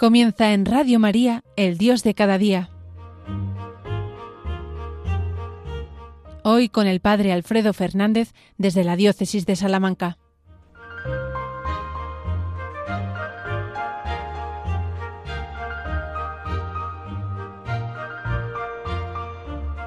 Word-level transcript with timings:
Comienza 0.00 0.54
en 0.54 0.64
Radio 0.64 0.98
María, 0.98 1.44
El 1.56 1.76
Dios 1.76 2.02
de 2.02 2.14
cada 2.14 2.38
día. 2.38 2.70
Hoy 6.42 6.70
con 6.70 6.86
el 6.86 7.00
Padre 7.00 7.32
Alfredo 7.32 7.74
Fernández 7.74 8.32
desde 8.56 8.82
la 8.82 8.96
Diócesis 8.96 9.44
de 9.44 9.56
Salamanca. 9.56 10.16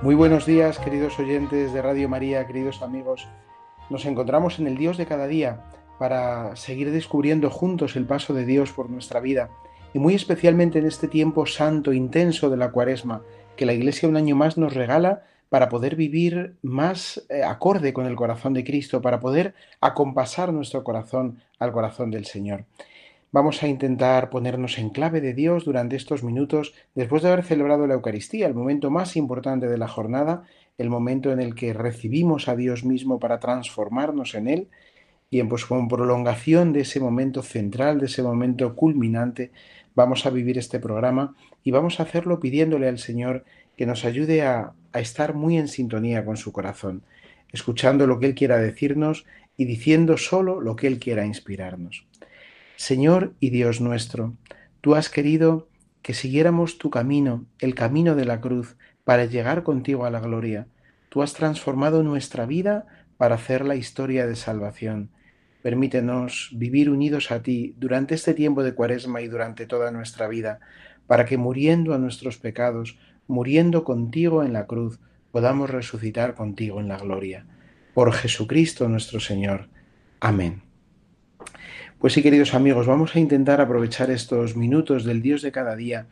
Muy 0.03 0.13
buenos 0.13 0.45
días, 0.45 0.77
queridos 0.77 1.17
oyentes 1.17 1.73
de 1.73 1.81
Radio 1.81 2.07
María, 2.07 2.45
queridos 2.45 2.83
amigos. 2.83 3.27
Nos 3.89 4.05
encontramos 4.05 4.59
en 4.59 4.67
el 4.67 4.77
Dios 4.77 4.97
de 4.97 5.07
cada 5.07 5.25
día 5.25 5.63
para 5.97 6.55
seguir 6.55 6.91
descubriendo 6.91 7.49
juntos 7.49 7.95
el 7.95 8.05
paso 8.05 8.35
de 8.35 8.45
Dios 8.45 8.71
por 8.73 8.91
nuestra 8.91 9.19
vida 9.19 9.49
y 9.93 9.99
muy 9.99 10.15
especialmente 10.15 10.79
en 10.79 10.85
este 10.85 11.07
tiempo 11.07 11.45
santo, 11.45 11.93
intenso 11.93 12.49
de 12.49 12.57
la 12.57 12.71
cuaresma, 12.71 13.21
que 13.55 13.65
la 13.65 13.73
Iglesia 13.73 14.09
un 14.09 14.17
año 14.17 14.35
más 14.35 14.57
nos 14.57 14.73
regala 14.73 15.23
para 15.49 15.69
poder 15.69 15.95
vivir 15.95 16.55
más 16.63 17.23
eh, 17.29 17.43
acorde 17.43 17.93
con 17.93 18.07
el 18.07 18.15
corazón 18.15 18.53
de 18.53 18.63
Cristo, 18.63 19.01
para 19.01 19.19
poder 19.19 19.53
acompasar 19.81 20.51
nuestro 20.51 20.83
corazón 20.83 21.39
al 21.59 21.71
corazón 21.71 22.09
del 22.09 22.25
Señor. 22.25 22.65
Vamos 23.31 23.61
a 23.63 23.67
intentar 23.67 24.29
ponernos 24.29 24.77
en 24.77 24.89
clave 24.89 25.21
de 25.21 25.33
Dios 25.33 25.65
durante 25.65 25.95
estos 25.95 26.23
minutos 26.23 26.73
después 26.93 27.23
de 27.23 27.31
haber 27.31 27.43
celebrado 27.43 27.87
la 27.87 27.95
Eucaristía, 27.95 28.47
el 28.47 28.53
momento 28.53 28.89
más 28.89 29.15
importante 29.15 29.67
de 29.67 29.77
la 29.77 29.87
jornada, 29.87 30.43
el 30.77 30.89
momento 30.89 31.31
en 31.31 31.39
el 31.39 31.55
que 31.55 31.73
recibimos 31.73 32.47
a 32.47 32.55
Dios 32.55 32.83
mismo 32.83 33.19
para 33.19 33.39
transformarnos 33.39 34.35
en 34.35 34.47
Él 34.47 34.67
y 35.29 35.39
en 35.39 35.49
pues 35.49 35.65
prolongación 35.65 36.73
de 36.73 36.81
ese 36.81 36.99
momento 36.99 37.41
central, 37.41 37.99
de 37.99 38.05
ese 38.05 38.21
momento 38.21 38.75
culminante, 38.75 39.51
vamos 39.95 40.25
a 40.25 40.29
vivir 40.29 40.57
este 40.57 40.79
programa 40.79 41.35
y 41.63 41.71
vamos 41.71 41.99
a 41.99 42.03
hacerlo 42.03 42.39
pidiéndole 42.39 42.87
al 42.87 42.99
Señor 42.99 43.45
que 43.77 43.85
nos 43.85 44.05
ayude 44.05 44.43
a, 44.43 44.73
estar 44.93 45.33
muy 45.33 45.57
en 45.57 45.67
sintonía 45.67 46.23
con 46.23 46.37
su 46.37 46.51
corazón, 46.51 47.01
escuchando 47.51 48.05
lo 48.05 48.19
que 48.19 48.27
Él 48.27 48.35
quiera 48.35 48.57
decirnos 48.57 49.25
y 49.57 49.65
diciendo 49.65 50.17
solo 50.17 50.61
lo 50.61 50.75
que 50.75 50.85
Él 50.85 50.99
quiera 50.99 51.25
inspirarnos. 51.25 52.05
Señor 52.75 53.33
y 53.39 53.49
Dios 53.49 53.81
nuestro, 53.81 54.35
tú 54.81 54.93
has 54.93 55.09
querido 55.09 55.67
que 56.03 56.13
siguiéramos 56.13 56.77
tu 56.77 56.91
camino, 56.91 57.45
el 57.59 57.73
camino 57.73 58.13
de 58.13 58.25
la 58.25 58.39
cruz, 58.39 58.75
para 59.03 59.25
llegar 59.25 59.63
contigo 59.63 60.05
a 60.05 60.11
la 60.11 60.19
gloria. 60.19 60.67
Tú 61.09 61.23
has 61.23 61.33
transformado 61.33 62.03
nuestra 62.03 62.45
vida 62.45 62.85
para 63.17 63.35
hacer 63.35 63.65
la 63.65 63.75
historia 63.75 64.27
de 64.27 64.35
salvación. 64.35 65.09
Permítenos 65.63 66.51
vivir 66.53 66.89
unidos 66.89 67.31
a 67.31 67.41
ti 67.41 67.73
durante 67.79 68.13
este 68.13 68.35
tiempo 68.35 68.63
de 68.63 68.75
cuaresma 68.75 69.21
y 69.21 69.27
durante 69.27 69.65
toda 69.65 69.91
nuestra 69.91 70.27
vida, 70.27 70.59
para 71.07 71.25
que 71.25 71.37
muriendo 71.37 71.95
a 71.95 71.97
nuestros 71.97 72.37
pecados, 72.37 72.99
muriendo 73.27 73.83
contigo 73.83 74.43
en 74.43 74.53
la 74.53 74.67
cruz, 74.67 74.99
podamos 75.31 75.69
resucitar 75.69 76.35
contigo 76.35 76.79
en 76.79 76.89
la 76.89 76.97
gloria. 76.97 77.45
Por 77.93 78.11
Jesucristo 78.11 78.89
nuestro 78.89 79.19
Señor. 79.19 79.69
Amén. 80.19 80.63
Pues 81.97 82.11
sí, 82.11 82.21
queridos 82.21 82.53
amigos, 82.53 82.85
vamos 82.85 83.15
a 83.15 83.19
intentar 83.19 83.61
aprovechar 83.61 84.11
estos 84.11 84.57
minutos 84.57 85.05
del 85.05 85.21
Dios 85.21 85.41
de 85.41 85.53
cada 85.53 85.77
día 85.77 86.07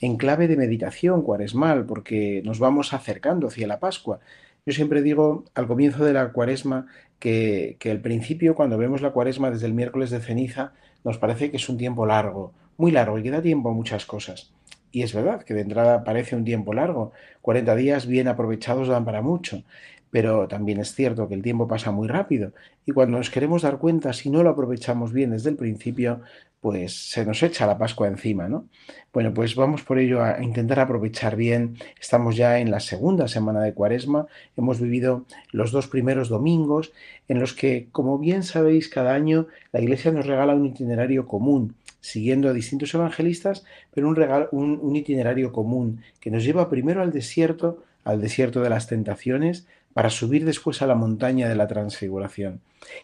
en 0.00 0.16
clave 0.16 0.46
de 0.46 0.56
meditación 0.56 1.22
cuaresmal, 1.22 1.86
porque 1.86 2.42
nos 2.44 2.60
vamos 2.60 2.92
acercando 2.92 3.48
hacia 3.48 3.66
la 3.66 3.80
Pascua. 3.80 4.20
Yo 4.64 4.72
siempre 4.72 5.02
digo 5.02 5.44
al 5.54 5.66
comienzo 5.66 6.04
de 6.04 6.12
la 6.12 6.32
cuaresma 6.32 6.86
que, 7.18 7.76
que 7.80 7.90
al 7.90 8.00
principio, 8.00 8.54
cuando 8.54 8.78
vemos 8.78 9.02
la 9.02 9.10
cuaresma 9.10 9.50
desde 9.50 9.66
el 9.66 9.74
miércoles 9.74 10.10
de 10.10 10.20
ceniza, 10.20 10.72
nos 11.04 11.18
parece 11.18 11.50
que 11.50 11.56
es 11.56 11.68
un 11.68 11.78
tiempo 11.78 12.06
largo, 12.06 12.52
muy 12.76 12.92
largo, 12.92 13.18
y 13.18 13.22
que 13.24 13.30
da 13.30 13.42
tiempo 13.42 13.70
a 13.70 13.74
muchas 13.74 14.06
cosas. 14.06 14.52
Y 14.92 15.02
es 15.02 15.14
verdad 15.14 15.42
que 15.42 15.54
de 15.54 15.62
entrada 15.62 16.04
parece 16.04 16.36
un 16.36 16.44
tiempo 16.44 16.74
largo. 16.74 17.12
40 17.40 17.74
días 17.74 18.06
bien 18.06 18.28
aprovechados 18.28 18.88
dan 18.88 19.04
para 19.04 19.22
mucho. 19.22 19.64
Pero 20.10 20.46
también 20.46 20.78
es 20.78 20.94
cierto 20.94 21.26
que 21.26 21.34
el 21.34 21.42
tiempo 21.42 21.66
pasa 21.66 21.90
muy 21.90 22.06
rápido 22.06 22.52
y 22.84 22.92
cuando 22.92 23.16
nos 23.16 23.30
queremos 23.30 23.62
dar 23.62 23.78
cuenta, 23.78 24.12
si 24.12 24.28
no 24.28 24.42
lo 24.42 24.50
aprovechamos 24.50 25.10
bien 25.10 25.30
desde 25.30 25.48
el 25.48 25.56
principio, 25.56 26.20
pues 26.62 27.10
se 27.10 27.26
nos 27.26 27.42
echa 27.42 27.66
la 27.66 27.76
Pascua 27.76 28.06
encima, 28.06 28.48
¿no? 28.48 28.68
Bueno, 29.12 29.34
pues 29.34 29.56
vamos 29.56 29.82
por 29.82 29.98
ello 29.98 30.22
a 30.22 30.40
intentar 30.40 30.78
aprovechar 30.78 31.34
bien. 31.34 31.76
Estamos 32.00 32.36
ya 32.36 32.60
en 32.60 32.70
la 32.70 32.78
segunda 32.78 33.26
semana 33.26 33.60
de 33.62 33.74
Cuaresma, 33.74 34.28
hemos 34.56 34.80
vivido 34.80 35.26
los 35.50 35.72
dos 35.72 35.88
primeros 35.88 36.28
domingos 36.28 36.92
en 37.26 37.40
los 37.40 37.52
que, 37.52 37.88
como 37.90 38.16
bien 38.16 38.44
sabéis, 38.44 38.88
cada 38.88 39.12
año 39.12 39.48
la 39.72 39.80
Iglesia 39.80 40.12
nos 40.12 40.24
regala 40.24 40.54
un 40.54 40.64
itinerario 40.64 41.26
común, 41.26 41.74
siguiendo 42.00 42.48
a 42.48 42.52
distintos 42.52 42.94
evangelistas, 42.94 43.64
pero 43.92 44.08
un, 44.08 44.16
un, 44.52 44.78
un 44.80 44.94
itinerario 44.94 45.50
común 45.50 46.02
que 46.20 46.30
nos 46.30 46.44
lleva 46.44 46.70
primero 46.70 47.02
al 47.02 47.10
desierto, 47.10 47.82
al 48.04 48.20
desierto 48.20 48.62
de 48.62 48.70
las 48.70 48.86
tentaciones, 48.86 49.66
para 49.94 50.10
subir 50.10 50.44
después 50.44 50.82
a 50.82 50.86
la 50.86 50.94
montaña 50.94 51.48
de 51.48 51.54
la 51.54 51.66
transfiguración. 51.66 52.60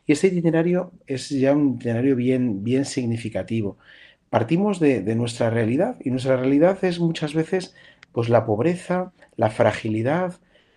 Y 0.07 0.13
este 0.13 0.29
itinerario 0.29 0.93
es 1.07 1.29
ya 1.29 1.53
un 1.53 1.75
itinerario 1.77 2.17
bien, 2.17 2.65
bien 2.65 2.85
significativo. 2.85 3.79
Partimos 4.31 4.81
de, 4.81 5.03
nuestra 5.15 5.51
realidad 5.51 5.97
y 6.05 6.11
nuestra 6.11 6.37
realidad 6.37 6.83
es 6.85 7.01
muchas 7.01 7.35
veces 7.35 7.75
pues 8.13 8.29
la 8.29 8.45
pobreza, 8.45 9.13
la 9.37 9.51
fragilidad, 9.51 10.35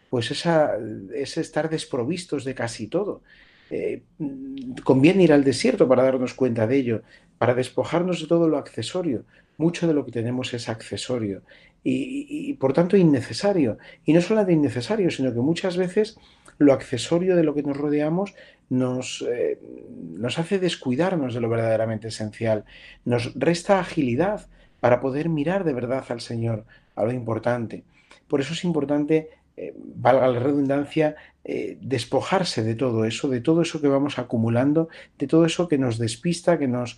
pues 0.10 0.32
esa, 0.32 0.72
ese 1.14 1.42
estar 1.42 1.70
desprovistos 1.70 2.46
de 2.46 2.56
casi 2.56 2.88
todo. 2.88 3.22
Eh, 3.70 4.04
conviene 4.84 5.24
ir 5.24 5.34
al 5.34 5.44
desierto 5.44 5.88
para 5.88 6.04
darnos 6.04 6.34
cuenta 6.34 6.68
de 6.68 6.78
ello, 6.78 7.02
para 7.38 7.54
despojarnos 7.54 8.22
de 8.22 8.28
todo 8.28 8.48
lo 8.48 8.58
accesorio. 8.58 9.24
Mucho 9.58 9.88
de 9.88 9.94
lo 9.94 10.06
que 10.06 10.12
tenemos 10.12 10.54
es 10.54 10.70
accesorio 10.70 11.42
y, 11.84 12.54
por 12.54 12.74
tanto 12.74 12.98
innecesario. 12.98 13.78
Y 14.06 14.14
no 14.14 14.22
solo 14.22 14.46
de 14.46 14.54
innecesario, 14.54 15.10
sino 15.10 15.34
que 15.34 15.40
muchas 15.40 15.78
veces 15.78 16.18
lo 16.58 16.74
accesorio 16.74 17.36
de 17.36 17.44
lo 17.44 17.54
que 17.54 17.64
nos 17.64 17.78
rodeamos 17.78 18.34
nos, 18.70 19.26
eh, 19.30 19.60
nos 20.18 20.40
hace 20.40 20.60
descuidarnos 20.60 21.34
de 21.34 21.42
lo 21.42 21.50
verdaderamente 21.50 22.08
esencial, 22.08 22.64
nos 23.04 23.34
resta 23.36 23.80
agilidad 23.80 24.48
para 24.80 25.02
poder 25.02 25.28
mirar 25.28 25.64
de 25.64 25.74
verdad 25.74 26.06
al 26.10 26.22
Señor, 26.22 26.66
a 26.96 27.04
lo 27.04 27.12
importante. 27.12 27.84
Por 28.28 28.40
eso 28.40 28.54
es 28.54 28.64
importante, 28.64 29.30
eh, 29.58 29.74
valga 29.76 30.28
la 30.28 30.40
redundancia, 30.40 31.16
eh, 31.44 31.78
despojarse 31.82 32.64
de 32.64 32.76
todo 32.76 33.04
eso, 33.04 33.28
de 33.28 33.42
todo 33.42 33.62
eso 33.62 33.82
que 33.82 33.88
vamos 33.88 34.20
acumulando, 34.20 34.88
de 35.18 35.28
todo 35.28 35.46
eso 35.46 35.68
que 35.68 35.78
nos 35.78 35.98
despista, 35.98 36.58
que 36.58 36.68
nos 36.68 36.98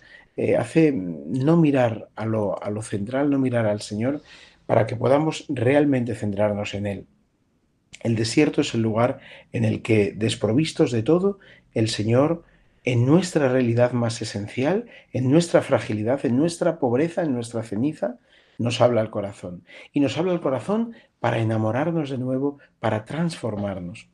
hace 0.58 0.90
no 0.90 1.56
mirar 1.56 2.08
a 2.16 2.26
lo, 2.26 2.60
a 2.60 2.68
lo 2.68 2.82
central, 2.82 3.30
no 3.30 3.38
mirar 3.38 3.66
al 3.66 3.82
Señor, 3.82 4.20
para 4.66 4.86
que 4.86 4.96
podamos 4.96 5.44
realmente 5.48 6.14
centrarnos 6.14 6.74
en 6.74 6.86
Él. 6.86 7.06
El 8.02 8.16
desierto 8.16 8.60
es 8.60 8.74
el 8.74 8.82
lugar 8.82 9.20
en 9.52 9.64
el 9.64 9.82
que, 9.82 10.12
desprovistos 10.12 10.90
de 10.90 11.02
todo, 11.02 11.38
el 11.74 11.88
Señor, 11.88 12.44
en 12.84 13.06
nuestra 13.06 13.48
realidad 13.48 13.92
más 13.92 14.20
esencial, 14.20 14.86
en 15.12 15.30
nuestra 15.30 15.62
fragilidad, 15.62 16.24
en 16.26 16.36
nuestra 16.36 16.78
pobreza, 16.78 17.22
en 17.22 17.32
nuestra 17.32 17.62
ceniza, 17.62 18.18
nos 18.58 18.80
habla 18.80 19.00
al 19.00 19.10
corazón. 19.10 19.64
Y 19.92 20.00
nos 20.00 20.18
habla 20.18 20.32
al 20.32 20.40
corazón 20.40 20.94
para 21.18 21.38
enamorarnos 21.38 22.10
de 22.10 22.18
nuevo, 22.18 22.58
para 22.80 23.04
transformarnos. 23.04 24.08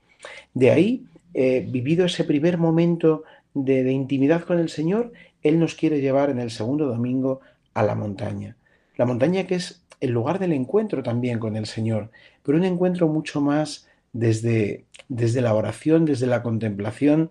De 0.54 0.70
ahí, 0.70 1.04
eh, 1.34 1.66
vivido 1.68 2.06
ese 2.06 2.24
primer 2.24 2.58
momento 2.58 3.24
de, 3.54 3.82
de 3.82 3.92
intimidad 3.92 4.42
con 4.42 4.58
el 4.58 4.68
Señor, 4.68 5.12
Él 5.42 5.58
nos 5.58 5.74
quiere 5.74 6.00
llevar 6.00 6.30
en 6.30 6.38
el 6.38 6.50
segundo 6.50 6.86
domingo 6.86 7.40
a 7.74 7.82
la 7.82 7.94
montaña. 7.94 8.56
La 8.96 9.06
montaña 9.06 9.46
que 9.46 9.56
es 9.56 9.82
el 10.00 10.10
lugar 10.10 10.38
del 10.38 10.52
encuentro 10.52 11.02
también 11.02 11.38
con 11.38 11.56
el 11.56 11.66
Señor, 11.66 12.10
pero 12.42 12.58
un 12.58 12.64
encuentro 12.64 13.08
mucho 13.08 13.40
más 13.40 13.88
desde, 14.12 14.84
desde 15.08 15.40
la 15.40 15.54
oración, 15.54 16.04
desde 16.04 16.26
la 16.26 16.42
contemplación 16.42 17.30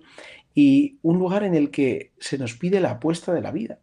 y 0.54 0.98
un 1.02 1.18
lugar 1.20 1.44
en 1.44 1.56
el 1.56 1.72
que 1.72 2.12
se 2.20 2.38
nos 2.38 2.54
pide 2.54 2.80
la 2.80 2.92
apuesta 2.92 3.34
de 3.34 3.42
la 3.42 3.52
vida, 3.52 3.80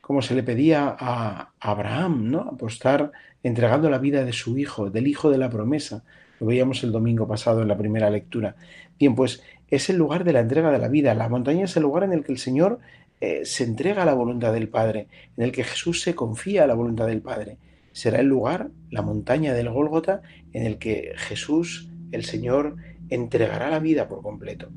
como 0.00 0.20
se 0.20 0.34
le 0.34 0.42
pedía 0.42 0.94
a 0.98 1.52
Abraham, 1.60 2.30
¿no? 2.30 2.40
Apostar 2.40 3.12
entregando 3.42 3.88
la 3.88 3.98
vida 3.98 4.24
de 4.24 4.32
su 4.32 4.58
hijo, 4.58 4.90
del 4.90 5.06
hijo 5.06 5.30
de 5.30 5.38
la 5.38 5.50
promesa. 5.50 6.04
Lo 6.40 6.46
veíamos 6.46 6.82
el 6.82 6.92
domingo 6.92 7.26
pasado 7.26 7.62
en 7.62 7.68
la 7.68 7.78
primera 7.78 8.10
lectura. 8.10 8.56
Bien, 8.98 9.14
pues 9.14 9.42
es 9.70 9.88
el 9.90 9.96
lugar 9.96 10.24
de 10.24 10.32
la 10.32 10.40
entrega 10.40 10.70
de 10.70 10.78
la 10.78 10.88
vida. 10.88 11.14
La 11.14 11.28
montaña 11.28 11.64
es 11.64 11.76
el 11.76 11.84
lugar 11.84 12.04
en 12.04 12.12
el 12.12 12.24
que 12.24 12.32
el 12.32 12.38
Señor 12.38 12.80
eh, 13.20 13.42
se 13.44 13.64
entrega 13.64 14.02
a 14.02 14.06
la 14.06 14.14
voluntad 14.14 14.52
del 14.52 14.68
Padre, 14.68 15.08
en 15.36 15.44
el 15.44 15.52
que 15.52 15.64
Jesús 15.64 16.02
se 16.02 16.14
confía 16.14 16.64
a 16.64 16.66
la 16.66 16.74
voluntad 16.74 17.06
del 17.06 17.22
Padre 17.22 17.58
será 17.94 18.20
el 18.20 18.26
lugar, 18.26 18.70
la 18.90 19.02
montaña 19.02 19.54
del 19.54 19.70
Gólgota, 19.70 20.20
en 20.52 20.66
el 20.66 20.78
que 20.78 21.12
Jesús, 21.16 21.88
el 22.10 22.24
Señor, 22.24 22.76
entregará 23.08 23.70
la 23.70 23.78
vida 23.78 24.08
por 24.08 24.20
completo. 24.20 24.70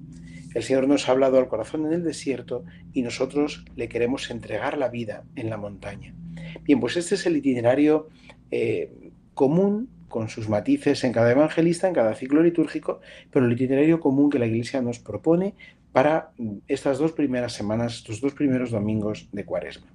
El 0.54 0.64
Señor 0.64 0.88
nos 0.88 1.10
ha 1.10 1.12
hablado 1.12 1.40
al 1.40 1.48
corazón 1.48 1.86
en 1.88 1.94
el 1.94 2.04
desierto 2.04 2.64
y 2.94 3.02
nosotros 3.02 3.66
le 3.76 3.90
queremos 3.90 4.30
entregar 4.30 4.78
la 4.78 4.88
vida 4.88 5.24
en 5.36 5.50
la 5.50 5.58
montaña. 5.58 6.16
Bien, 6.64 6.80
pues 6.80 6.96
este 6.96 7.16
es 7.16 7.26
el 7.26 7.36
itinerario 7.36 8.08
eh, 8.52 9.12
común 9.34 9.90
con 10.08 10.30
sus 10.30 10.48
matices 10.48 11.04
en 11.04 11.12
cada 11.12 11.32
evangelista, 11.32 11.88
en 11.88 11.96
cada 11.96 12.14
ciclo 12.14 12.44
litúrgico, 12.44 13.02
pero 13.32 13.46
el 13.46 13.52
itinerario 13.52 14.00
común 14.00 14.30
que 14.30 14.40
la 14.40 14.46
Iglesia 14.46 14.82
nos 14.82 15.00
propone 15.00 15.56
para 15.92 16.32
estas 16.68 17.00
dos 17.00 17.14
primeras 17.14 17.54
semanas, 17.54 17.96
estos 17.96 18.22
dos 18.22 18.34
primeros 18.34 18.70
domingos 18.70 19.28
de 19.32 19.44
Cuaresma. 19.44 19.88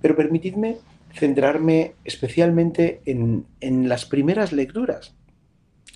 Pero 0.00 0.14
permitidme 0.14 0.76
centrarme 1.16 1.94
especialmente 2.04 3.00
en, 3.06 3.46
en 3.60 3.88
las 3.88 4.04
primeras 4.04 4.52
lecturas. 4.52 5.14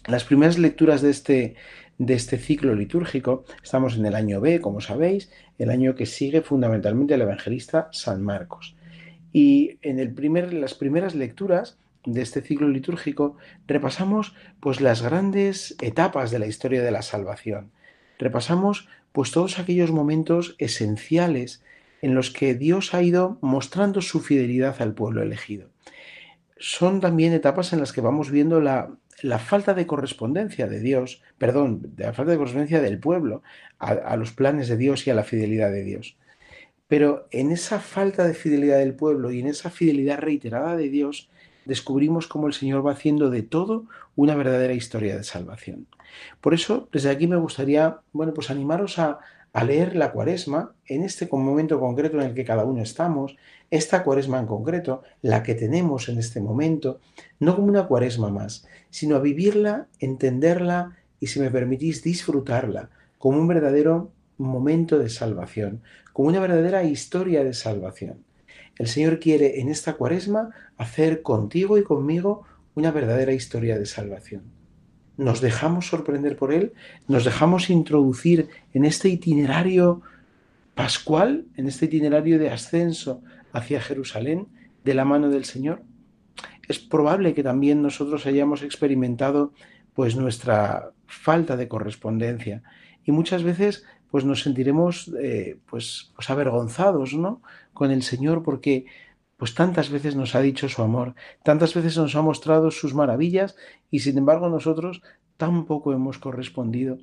Las 0.06 0.24
primeras 0.24 0.58
lecturas 0.58 1.02
de 1.02 1.10
este, 1.10 1.54
de 1.98 2.14
este 2.14 2.38
ciclo 2.38 2.74
litúrgico, 2.74 3.44
estamos 3.62 3.96
en 3.96 4.06
el 4.06 4.14
año 4.14 4.40
B, 4.40 4.60
como 4.60 4.80
sabéis, 4.80 5.30
el 5.58 5.70
año 5.70 5.94
que 5.94 6.06
sigue 6.06 6.40
fundamentalmente 6.40 7.14
el 7.14 7.22
evangelista 7.22 7.88
San 7.92 8.22
Marcos. 8.22 8.74
Y 9.32 9.78
en 9.82 9.98
el 9.98 10.12
primer, 10.12 10.52
las 10.54 10.74
primeras 10.74 11.14
lecturas 11.14 11.78
de 12.04 12.22
este 12.22 12.40
ciclo 12.40 12.68
litúrgico 12.68 13.36
repasamos 13.66 14.34
pues 14.58 14.80
las 14.80 15.02
grandes 15.02 15.76
etapas 15.82 16.30
de 16.30 16.38
la 16.38 16.46
historia 16.46 16.82
de 16.82 16.90
la 16.90 17.02
salvación. 17.02 17.70
Repasamos 18.18 18.88
pues 19.12 19.32
todos 19.32 19.58
aquellos 19.58 19.90
momentos 19.90 20.56
esenciales 20.58 21.62
en 22.02 22.14
los 22.14 22.30
que 22.30 22.54
Dios 22.54 22.94
ha 22.94 23.02
ido 23.02 23.38
mostrando 23.40 24.00
su 24.00 24.20
fidelidad 24.20 24.80
al 24.80 24.94
pueblo 24.94 25.22
elegido. 25.22 25.68
Son 26.58 27.00
también 27.00 27.32
etapas 27.32 27.72
en 27.72 27.80
las 27.80 27.92
que 27.92 28.00
vamos 28.00 28.30
viendo 28.30 28.60
la, 28.60 28.90
falta 29.38 29.74
de 29.74 29.86
correspondencia 29.86 30.66
de 30.66 30.80
Dios, 30.80 31.22
perdón, 31.38 31.94
de 31.96 32.04
la 32.04 32.12
falta 32.12 32.32
de 32.32 32.38
correspondencia 32.38 32.80
del 32.80 32.98
pueblo 32.98 33.42
a, 33.78 33.90
a 33.90 34.16
los 34.16 34.32
planes 34.32 34.68
de 34.68 34.76
Dios 34.76 35.06
y 35.06 35.10
a 35.10 35.14
la 35.14 35.24
fidelidad 35.24 35.70
de 35.70 35.84
Dios. 35.84 36.16
Pero 36.88 37.28
en 37.30 37.52
esa 37.52 37.78
falta 37.80 38.26
de 38.26 38.34
fidelidad 38.34 38.78
del 38.78 38.94
pueblo 38.94 39.30
y 39.30 39.40
en 39.40 39.46
esa 39.46 39.70
fidelidad 39.70 40.18
reiterada 40.18 40.76
de 40.76 40.88
Dios, 40.88 41.30
descubrimos 41.64 42.26
cómo 42.26 42.46
el 42.46 42.52
Señor 42.52 42.84
va 42.84 42.92
haciendo 42.92 43.30
de 43.30 43.42
todo 43.42 43.84
una 44.16 44.34
verdadera 44.34 44.72
historia 44.72 45.16
de 45.16 45.24
salvación. 45.24 45.86
Por 46.40 46.54
eso, 46.54 46.88
desde 46.92 47.10
aquí 47.10 47.26
me 47.26 47.36
gustaría, 47.36 48.00
bueno, 48.12 48.34
pues 48.34 48.50
animaros 48.50 48.98
a, 48.98 49.20
a 49.52 49.64
leer 49.64 49.96
la 49.96 50.12
cuaresma 50.12 50.74
en 50.86 51.02
este 51.02 51.28
momento 51.30 51.80
concreto 51.80 52.20
en 52.20 52.26
el 52.26 52.34
que 52.34 52.44
cada 52.44 52.64
uno 52.64 52.82
estamos, 52.82 53.36
esta 53.70 54.02
cuaresma 54.04 54.38
en 54.38 54.46
concreto, 54.46 55.02
la 55.22 55.42
que 55.42 55.54
tenemos 55.54 56.08
en 56.08 56.18
este 56.18 56.40
momento, 56.40 57.00
no 57.38 57.56
como 57.56 57.68
una 57.68 57.86
cuaresma 57.86 58.30
más, 58.30 58.66
sino 58.90 59.16
a 59.16 59.20
vivirla, 59.20 59.88
entenderla 59.98 60.96
y, 61.18 61.28
si 61.28 61.40
me 61.40 61.50
permitís, 61.50 62.02
disfrutarla 62.02 62.90
como 63.18 63.38
un 63.38 63.48
verdadero 63.48 64.12
momento 64.38 64.98
de 64.98 65.08
salvación, 65.08 65.82
como 66.12 66.28
una 66.28 66.40
verdadera 66.40 66.84
historia 66.84 67.44
de 67.44 67.52
salvación. 67.52 68.24
El 68.78 68.88
Señor 68.88 69.18
quiere 69.18 69.60
en 69.60 69.68
esta 69.68 69.94
cuaresma 69.94 70.50
hacer 70.76 71.22
contigo 71.22 71.76
y 71.76 71.82
conmigo 71.82 72.44
una 72.74 72.90
verdadera 72.90 73.32
historia 73.32 73.78
de 73.78 73.86
salvación. 73.86 74.59
Nos 75.20 75.42
dejamos 75.42 75.86
sorprender 75.86 76.34
por 76.34 76.50
Él, 76.50 76.72
nos 77.06 77.26
dejamos 77.26 77.68
introducir 77.68 78.48
en 78.72 78.86
este 78.86 79.10
itinerario 79.10 80.00
pascual, 80.74 81.44
en 81.58 81.66
este 81.66 81.84
itinerario 81.84 82.38
de 82.38 82.48
ascenso 82.48 83.20
hacia 83.52 83.82
Jerusalén 83.82 84.46
de 84.82 84.94
la 84.94 85.04
mano 85.04 85.28
del 85.28 85.44
Señor. 85.44 85.82
Es 86.66 86.78
probable 86.78 87.34
que 87.34 87.42
también 87.42 87.82
nosotros 87.82 88.24
hayamos 88.24 88.62
experimentado 88.62 89.52
pues 89.92 90.16
nuestra 90.16 90.92
falta 91.06 91.54
de 91.54 91.68
correspondencia 91.68 92.62
y 93.04 93.12
muchas 93.12 93.42
veces 93.42 93.84
pues 94.10 94.24
nos 94.24 94.42
sentiremos 94.42 95.12
eh, 95.20 95.58
pues, 95.68 96.12
pues 96.14 96.30
avergonzados 96.30 97.12
¿no? 97.12 97.42
con 97.74 97.90
el 97.90 98.02
Señor 98.02 98.42
porque 98.42 98.86
pues 99.40 99.54
tantas 99.54 99.88
veces 99.88 100.16
nos 100.16 100.34
ha 100.34 100.42
dicho 100.42 100.68
su 100.68 100.82
amor, 100.82 101.14
tantas 101.42 101.72
veces 101.72 101.96
nos 101.96 102.14
ha 102.14 102.20
mostrado 102.20 102.70
sus 102.70 102.92
maravillas 102.92 103.56
y 103.90 104.00
sin 104.00 104.18
embargo 104.18 104.50
nosotros 104.50 105.00
tampoco 105.38 105.94
hemos 105.94 106.18
correspondido. 106.18 106.98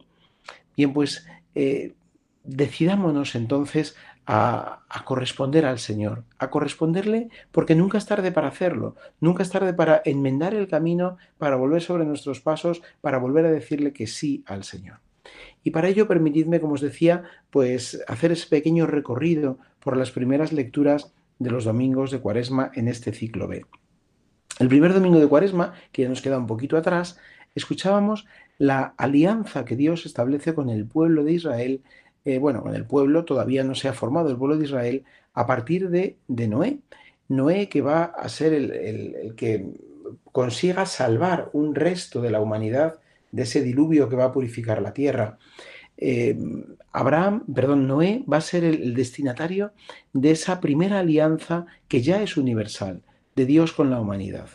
Bien, 0.75 0.94
pues 0.94 1.25
eh, 1.56 1.95
decidámonos 2.44 3.34
entonces 3.34 3.95
a, 4.28 4.84
a, 4.88 5.04
corresponder 5.04 5.66
al 5.66 5.80
Señor, 5.80 6.25
a 6.38 6.51
corresponderle 6.51 7.30
porque 7.51 7.74
nunca 7.74 7.98
es 7.98 8.06
tarde 8.06 8.31
para 8.31 8.50
hacerlo, 8.50 8.95
nunca 9.19 9.42
es 9.42 9.50
tarde 9.50 9.74
para 9.74 10.04
enmendar 10.06 10.54
el 10.54 10.68
camino, 10.68 11.18
para 11.40 11.56
volver 11.56 11.81
sobre 11.81 12.06
nuestros 12.06 12.40
pasos, 12.40 12.83
para 13.01 13.18
volver 13.18 13.48
a 13.48 13.51
decirle 13.51 13.94
que 13.94 14.06
sí 14.06 14.44
al 14.45 14.63
Señor. 14.63 15.00
Y 15.63 15.72
para 15.72 15.88
ello 15.88 16.07
permitidme, 16.07 16.62
como 16.62 16.75
os 16.75 16.81
decía, 16.81 17.24
pues 17.50 18.04
hacer 18.07 18.31
ese 18.31 18.48
pequeño 18.48 18.86
recorrido 18.86 19.57
por 19.80 19.98
las 19.98 20.12
primeras 20.12 20.54
lecturas 20.54 21.16
de 21.39 21.51
los 21.51 21.66
domingos 21.66 22.12
de 22.12 22.19
Cuaresma 22.19 22.72
en 22.75 22.88
este 22.88 23.12
ciclo 23.12 23.48
B. 23.48 23.66
El 24.60 24.68
primer 24.69 24.94
domingo 24.94 25.19
de 25.19 25.28
Cuaresma, 25.28 25.74
que 25.92 26.04
ya 26.04 26.10
nos 26.10 26.22
queda 26.22 26.38
un 26.38 26.48
poquito 26.48 26.78
atrás, 26.78 27.19
escuchábamos 27.54 28.25
la 28.57 28.94
alianza 28.98 29.66
que 29.66 29.75
Dios 29.75 30.06
establece 30.06 30.56
con 30.56 30.69
el 30.69 30.88
pueblo 30.88 31.24
de 31.24 31.34
Israel. 31.34 31.81
Eh, 32.25 32.39
bueno, 32.39 32.63
con 32.63 32.75
el 32.75 32.86
pueblo 32.86 33.24
todavía 33.24 33.63
no 33.63 33.75
se 33.75 33.88
ha 33.88 33.94
formado 33.94 34.30
el 34.30 34.38
pueblo 34.38 34.57
de 34.57 34.66
Israel 34.66 35.04
a 35.34 35.45
partir 35.45 35.89
de, 35.89 36.18
de 36.28 36.48
Noé. 36.48 36.80
Noé 37.28 37.69
que 37.69 37.81
va 37.81 38.06
a 38.06 38.28
ser 38.30 38.54
el, 38.54 38.72
el, 38.72 39.16
el 39.16 39.36
que 39.36 39.74
consiga 40.31 40.86
salvar 40.86 41.50
un 41.54 41.75
resto 41.75 42.22
de 42.22 42.31
la 42.31 42.40
humanidad 42.40 43.00
de 43.31 43.44
ese 43.44 43.62
diluvio 43.62 44.10
que 44.10 44.16
va 44.16 44.25
a 44.25 44.31
purificar 44.31 44.81
la 44.81 44.94
tierra. 44.94 45.38
Eh, 45.98 46.38
Abraham, 46.92 47.44
perdón, 47.54 47.88
Noé 47.88 48.24
va 48.32 48.38
a 48.38 48.42
ser 48.42 48.64
el, 48.64 48.82
el, 48.82 48.94
destinatario 48.94 49.72
de 50.14 50.32
esa 50.32 50.60
primera 50.62 51.00
alianza 51.00 51.66
que 51.88 52.02
ya 52.02 52.22
es 52.22 52.38
universal, 52.38 53.02
de 53.36 53.46
Dios 53.46 53.74
con 53.74 53.90
la 53.90 54.00
humanidad. 54.00 54.50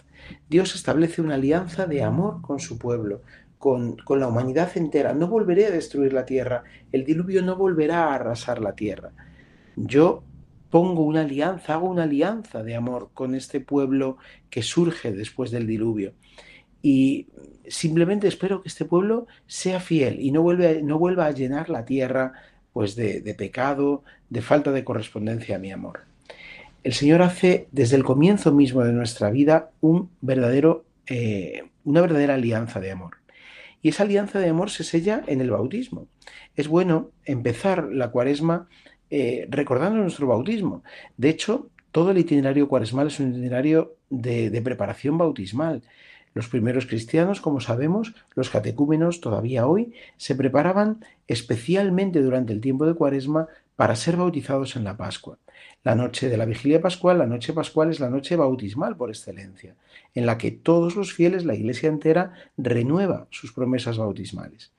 Dios 0.49 0.75
establece 0.75 1.21
una 1.21 1.35
alianza 1.35 1.87
de 1.87 2.03
amor 2.03 2.43
con 2.43 2.61
su 2.61 2.79
pueblo, 2.79 3.23
con, 3.59 3.97
con 3.97 4.21
la 4.21 4.29
humanidad 4.29 4.77
entera. 4.77 5.15
No 5.15 5.29
volveré 5.29 5.67
a 5.67 5.71
destruir 5.71 6.12
la 6.12 6.25
tierra, 6.25 6.65
el 6.91 7.05
diluvio 7.05 7.43
no 7.43 7.56
volverá 7.56 8.05
a 8.05 8.15
arrasar 8.15 8.61
la 8.61 8.75
tierra. 8.75 9.12
Yo 9.77 10.25
pongo 10.71 11.03
una 11.03 11.21
alianza, 11.21 11.75
hago 11.75 11.88
una 11.88 12.05
alianza 12.05 12.62
de 12.62 12.75
amor 12.75 13.11
con 13.15 13.35
este 13.35 13.61
pueblo 13.61 14.17
que 14.49 14.62
surge 14.62 15.12
después 15.12 15.50
del 15.50 15.67
diluvio. 15.67 16.15
Y 16.83 17.29
simplemente 17.69 18.29
espero 18.29 18.62
que 18.62 18.69
este 18.69 18.85
pueblo 18.85 19.26
sea 19.47 19.81
fiel 19.81 20.20
y 20.20 20.31
no, 20.32 20.43
vuelva 20.43 21.26
a 21.26 21.31
llenar 21.31 21.70
la 21.70 21.85
tierra 21.85 22.32
pues 22.73 22.97
de, 22.97 23.35
pecado, 23.37 24.03
de 24.31 24.43
falta 24.43 24.73
de 24.73 24.85
correspondencia 24.85 25.56
a 25.56 25.59
mi 25.59 25.71
amor. 25.71 26.00
El 26.85 26.95
Señor 26.95 27.23
hace 27.23 27.69
desde 27.71 27.97
el 27.97 28.04
comienzo 28.04 28.52
mismo 28.52 28.83
de 28.83 28.92
nuestra 28.92 29.31
vida 29.31 29.71
eh, 31.07 31.64
una 31.85 32.00
verdadera 32.00 32.35
alianza 32.35 32.81
de 32.81 32.90
amor. 32.90 33.19
Y 33.83 33.88
esa 33.90 34.04
alianza 34.04 34.38
de 34.38 34.49
amor 34.49 34.71
se 34.71 34.85
sella 34.85 35.23
en 35.26 35.40
el 35.40 35.50
bautismo. 35.50 36.07
Es 36.57 36.69
bueno 36.69 37.11
empezar 37.25 37.88
la 37.92 38.11
cuaresma 38.11 38.69
eh, 39.11 39.47
recordando 39.50 40.00
nuestro 40.00 40.26
bautismo. 40.26 40.83
De 41.16 41.28
hecho, 41.28 41.69
todo 41.90 42.12
el 42.12 42.19
itinerario 42.19 42.69
cuaresmal 42.69 43.09
es 43.09 43.21
un 43.21 43.33
itinerario 43.33 43.97
de 44.09 44.62
preparación 44.62 45.19
bautismal. 45.19 45.83
Los 46.35 46.49
primeros 46.49 46.87
cristianos, 46.87 47.41
como 47.41 47.61
sabemos, 47.61 48.15
los 48.35 48.51
catecúmenos 48.51 49.21
todavía 49.21 49.67
hoy, 49.67 49.93
se 50.17 50.35
preparaban 50.35 51.05
especialmente 51.29 52.23
durante 52.23 52.53
el 52.53 52.61
tiempo 52.61 52.87
de 52.87 52.95
Cuaresma 52.95 53.49
para 53.77 53.97
ser 53.97 54.17
bautizados 54.17 54.77
en 54.77 54.85
la 54.85 54.97
Pascua. 54.97 55.39
La 55.85 55.95
noche 55.95 56.29
de 56.29 56.37
la 56.37 56.45
vigilia 56.45 56.81
pascual, 56.81 57.19
la 57.19 57.27
noche 57.27 57.53
pascual 57.53 57.91
es 57.91 57.99
la 57.99 58.09
noche 58.09 58.37
bautismal 58.37 58.97
por 58.97 59.11
excelencia, 59.11 59.75
en 60.15 60.27
la 60.27 60.39
que 60.39 60.53
todos 60.53 60.95
los 60.95 61.12
fieles, 61.12 61.45
la 61.45 61.55
Iglesia 61.55 61.89
entera, 61.89 62.33
renueva 62.57 63.27
sus 63.31 63.53
promesas 63.53 63.99
bautismales. 63.99 64.71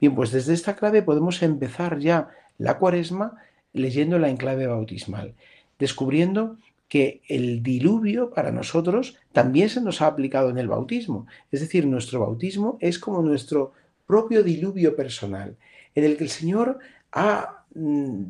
Bien, 0.00 0.14
pues 0.14 0.30
desde 0.30 0.54
esta 0.54 0.76
clave 0.76 1.02
podemos 1.02 1.42
empezar 1.42 1.98
ya 1.98 2.28
la 2.58 2.78
Cuaresma 2.78 3.38
leyéndola 3.72 4.28
en 4.28 4.36
clave 4.36 4.66
bautismal, 4.66 5.34
descubriendo 5.78 6.58
que 6.92 7.22
el 7.26 7.62
diluvio 7.62 8.28
para 8.28 8.52
nosotros 8.52 9.16
también 9.32 9.70
se 9.70 9.80
nos 9.80 10.02
ha 10.02 10.06
aplicado 10.08 10.50
en 10.50 10.58
el 10.58 10.68
bautismo. 10.68 11.26
Es 11.50 11.60
decir, 11.60 11.86
nuestro 11.86 12.20
bautismo 12.20 12.76
es 12.82 12.98
como 12.98 13.22
nuestro 13.22 13.72
propio 14.06 14.42
diluvio 14.42 14.94
personal, 14.94 15.56
en 15.94 16.04
el 16.04 16.18
que 16.18 16.24
el 16.24 16.28
Señor 16.28 16.80
ha, 17.10 17.64
mm, 17.74 18.24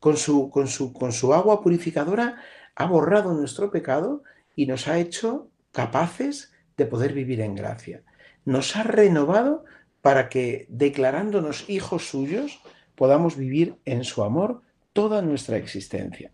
con 0.00 0.16
su, 0.16 0.50
con 0.50 0.66
su, 0.66 0.92
con 0.92 1.12
su 1.12 1.32
agua 1.32 1.62
purificadora, 1.62 2.42
ha 2.74 2.86
borrado 2.86 3.34
nuestro 3.34 3.70
pecado 3.70 4.24
y 4.56 4.66
nos 4.66 4.88
ha 4.88 4.98
hecho 4.98 5.46
capaces 5.70 6.52
de 6.76 6.86
poder 6.86 7.12
vivir 7.12 7.40
en 7.40 7.54
gracia. 7.54 8.02
Nos 8.44 8.74
ha 8.74 8.82
renovado 8.82 9.64
para 10.00 10.28
que, 10.28 10.66
declarándonos 10.68 11.70
hijos 11.70 12.08
suyos, 12.08 12.62
podamos 12.96 13.36
vivir 13.36 13.76
en 13.84 14.02
su 14.02 14.24
amor 14.24 14.62
toda 14.92 15.22
nuestra 15.22 15.56
existencia. 15.56 16.32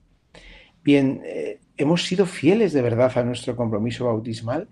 Bien, 0.85 1.23
eh, 1.25 1.61
hemos 1.77 2.05
sido 2.05 2.27
fieles 2.27 2.73
de 2.73 2.83
verdad 2.83 3.17
a 3.17 3.23
nuestro 3.23 3.57
compromiso 3.57 4.07
bautismal. 4.07 4.69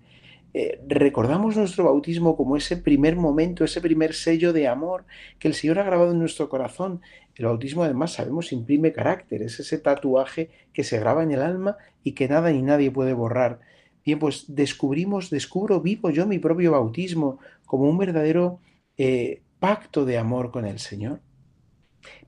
Eh, 0.53 0.79
recordamos 0.87 1.55
nuestro 1.55 1.83
bautismo 1.83 2.35
como 2.35 2.57
ese 2.57 2.77
primer 2.77 3.15
momento, 3.15 3.63
ese 3.63 3.81
primer 3.81 4.13
sello 4.13 4.53
de 4.53 4.67
amor 4.67 5.05
que 5.37 5.47
el 5.47 5.53
Señor 5.53 5.79
ha 5.79 5.83
grabado 5.83 6.11
en 6.11 6.19
nuestro 6.19 6.49
corazón. 6.49 7.01
El 7.35 7.45
bautismo 7.45 7.83
además 7.83 8.13
sabemos 8.13 8.51
imprime 8.51 8.91
carácter, 8.91 9.43
es 9.43 9.59
ese 9.59 9.77
tatuaje 9.77 10.49
que 10.73 10.83
se 10.83 10.99
graba 10.99 11.21
en 11.23 11.31
el 11.31 11.41
alma 11.41 11.77
y 12.03 12.13
que 12.13 12.27
nada 12.27 12.51
ni 12.51 12.61
nadie 12.61 12.89
puede 12.89 13.13
borrar. 13.13 13.59
Bien, 14.03 14.17
pues 14.17 14.45
descubrimos, 14.47 15.29
descubro, 15.29 15.81
vivo 15.81 16.09
yo 16.09 16.25
mi 16.25 16.39
propio 16.39 16.71
bautismo 16.71 17.39
como 17.65 17.83
un 17.83 17.97
verdadero 17.97 18.59
eh, 18.97 19.41
pacto 19.59 20.05
de 20.05 20.17
amor 20.17 20.51
con 20.51 20.65
el 20.65 20.79
Señor. 20.79 21.19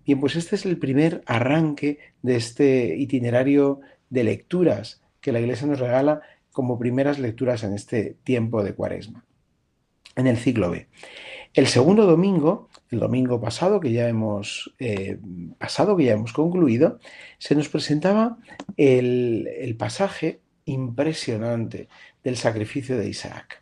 Bien, 0.10 0.20
pues 0.20 0.36
este 0.36 0.56
es 0.56 0.66
el 0.66 0.80
primer 0.80 1.22
arranque 1.28 2.00
de 2.24 2.36
este 2.36 2.96
itinerario 2.98 3.82
de 4.10 4.24
lecturas 4.24 5.04
que 5.22 5.32
la 5.32 5.40
Iglesia 5.40 5.68
nos 5.68 5.78
regala 5.78 6.22
como 6.52 6.80
primeras 6.80 7.20
lecturas 7.20 7.64
en 7.64 7.76
este 7.76 8.18
tiempo 8.24 8.64
de 8.64 8.74
Cuaresma, 8.74 9.24
en 10.16 10.26
el 10.26 10.38
ciclo 10.38 10.72
B. 10.72 10.88
El 11.54 11.68
segundo 11.68 12.08
domingo, 12.08 12.70
el 12.90 13.02
domingo 13.02 13.40
pasado 13.40 13.80
que 13.80 13.92
ya 13.92 14.10
hemos 14.10 14.74
eh, 14.80 15.20
pasado, 15.60 15.96
que 15.96 16.06
ya 16.06 16.14
hemos 16.14 16.34
concluido, 16.34 16.98
se 17.38 17.54
nos 17.54 17.70
presentaba 17.70 18.40
el, 18.78 19.76
pasaje 19.78 20.40
impresionante 20.66 21.88
del 22.24 22.36
sacrificio 22.36 22.98
de 22.98 23.10
Isaac. 23.10 23.62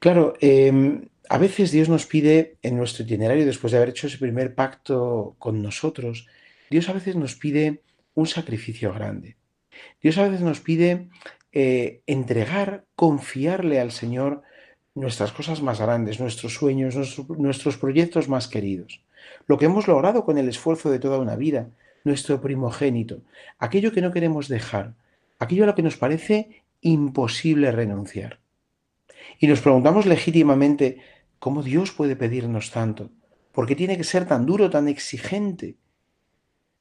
Claro, 0.00 0.34
em, 0.40 1.02
a 1.28 1.38
veces 1.38 1.70
Dios 1.70 1.88
nos 1.88 2.06
pide 2.06 2.56
en 2.62 2.76
nuestro 2.76 3.04
itinerario, 3.04 3.46
después 3.46 3.70
de 3.70 3.78
haber 3.78 3.90
hecho 3.90 4.06
ese 4.06 4.18
primer 4.18 4.54
pacto 4.54 5.36
con 5.38 5.62
nosotros, 5.62 6.26
Dios 6.70 6.88
a 6.88 6.92
veces 6.92 7.16
nos 7.16 7.34
pide 7.34 7.82
un 8.14 8.26
sacrificio 8.26 8.92
grande. 8.92 9.36
Dios 10.02 10.18
a 10.18 10.24
veces 10.24 10.40
nos 10.40 10.60
pide 10.60 11.08
eh, 11.52 12.02
entregar, 12.06 12.84
confiarle 12.94 13.80
al 13.80 13.90
Señor 13.90 14.42
nuestras 14.94 15.32
cosas 15.32 15.62
más 15.62 15.80
grandes, 15.80 16.20
nuestros 16.20 16.54
sueños, 16.54 16.94
nuestros 17.28 17.76
proyectos 17.78 18.28
más 18.28 18.46
queridos, 18.46 19.00
lo 19.46 19.58
que 19.58 19.64
hemos 19.64 19.88
logrado 19.88 20.24
con 20.24 20.38
el 20.38 20.48
esfuerzo 20.48 20.90
de 20.90 21.00
toda 21.00 21.18
una 21.18 21.36
vida, 21.36 21.70
nuestro 22.04 22.40
primogénito, 22.40 23.22
aquello 23.58 23.92
que 23.92 24.02
no 24.02 24.12
queremos 24.12 24.48
dejar, 24.48 24.94
aquello 25.38 25.64
a 25.64 25.66
lo 25.66 25.74
que 25.74 25.82
nos 25.82 25.96
parece 25.96 26.62
imposible 26.80 27.72
renunciar. 27.72 28.38
Y 29.38 29.46
nos 29.46 29.60
preguntamos 29.60 30.06
legítimamente, 30.06 30.98
¿cómo 31.38 31.62
Dios 31.62 31.92
puede 31.92 32.16
pedirnos 32.16 32.70
tanto? 32.70 33.10
¿Por 33.52 33.66
qué 33.66 33.76
tiene 33.76 33.96
que 33.96 34.04
ser 34.04 34.26
tan 34.26 34.46
duro, 34.46 34.70
tan 34.70 34.88
exigente? 34.88 35.76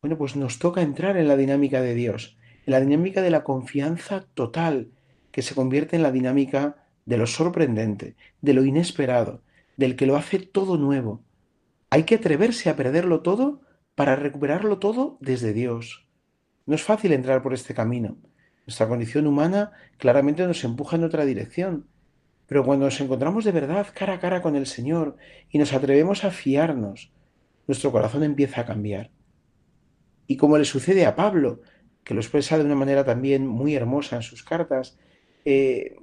Bueno, 0.02 0.18
pues 0.18 0.36
nos 0.36 0.60
toca 0.60 0.82
entrar 0.82 1.18
en 1.18 1.28
la 1.28 1.38
dinámica 1.38 1.82
de 1.82 1.94
Dios, 1.94 2.38
en 2.66 2.72
la 2.72 2.82
dinámica 2.82 3.22
de 3.22 3.30
la 3.30 3.44
confianza 3.44 4.26
total, 4.34 4.92
que 5.32 5.42
se 5.42 5.56
convierte 5.56 5.96
en 5.96 6.04
la 6.04 6.12
dinámica 6.12 6.88
de 7.06 7.18
lo 7.18 7.28
sorprendente, 7.28 8.16
de 8.42 8.54
lo 8.54 8.64
inesperado, 8.66 9.42
del 9.78 9.96
que 9.96 10.06
lo 10.06 10.16
hace 10.16 10.40
todo 10.40 10.78
nuevo. 10.78 11.24
Hay 11.90 12.04
que 12.04 12.16
atreverse 12.16 12.70
a 12.70 12.76
perderlo 12.76 13.22
todo 13.22 13.62
para 13.96 14.16
recuperarlo 14.16 14.80
todo 14.80 15.18
desde 15.22 15.54
Dios. 15.54 16.08
No 16.66 16.76
es 16.76 16.84
fácil 16.84 17.14
entrar 17.14 17.42
por 17.42 17.54
este 17.54 17.74
camino. 17.74 18.18
Nuestra 18.66 18.88
condición 18.88 19.28
humana 19.28 19.72
claramente 19.98 20.46
nos 20.48 20.64
empuja 20.64 20.96
en 20.96 21.04
otra 21.04 21.26
dirección. 21.26 21.88
Pero 22.48 22.64
cuando 22.64 22.86
nos 22.86 23.00
encontramos 23.02 23.46
de 23.46 23.52
verdad 23.52 23.88
cara 23.94 24.14
a 24.14 24.20
cara 24.20 24.42
con 24.42 24.56
el 24.56 24.66
Señor 24.66 25.18
y 25.50 25.58
nos 25.58 25.74
atrevemos 25.74 26.24
a 26.24 26.32
fiarnos, 26.32 27.12
nuestro 27.68 27.92
corazón 27.92 28.24
empieza 28.24 28.62
a 28.62 28.66
cambiar. 28.66 29.12
Y 30.28 30.38
como 30.38 30.58
le 30.58 30.66
sucede 30.66 31.06
a 31.06 31.16
Pablo, 31.16 31.62
que 32.04 32.14
lo 32.14 32.22
expresa 32.22 32.58
de 32.58 32.66
una 32.66 32.76
manera 32.76 33.04
también 33.04 33.48
muy 33.48 33.76
hermosa 33.76 34.18
en 34.18 34.22
sus 34.22 34.44
cartas, 34.44 34.98
eh, 35.46 35.96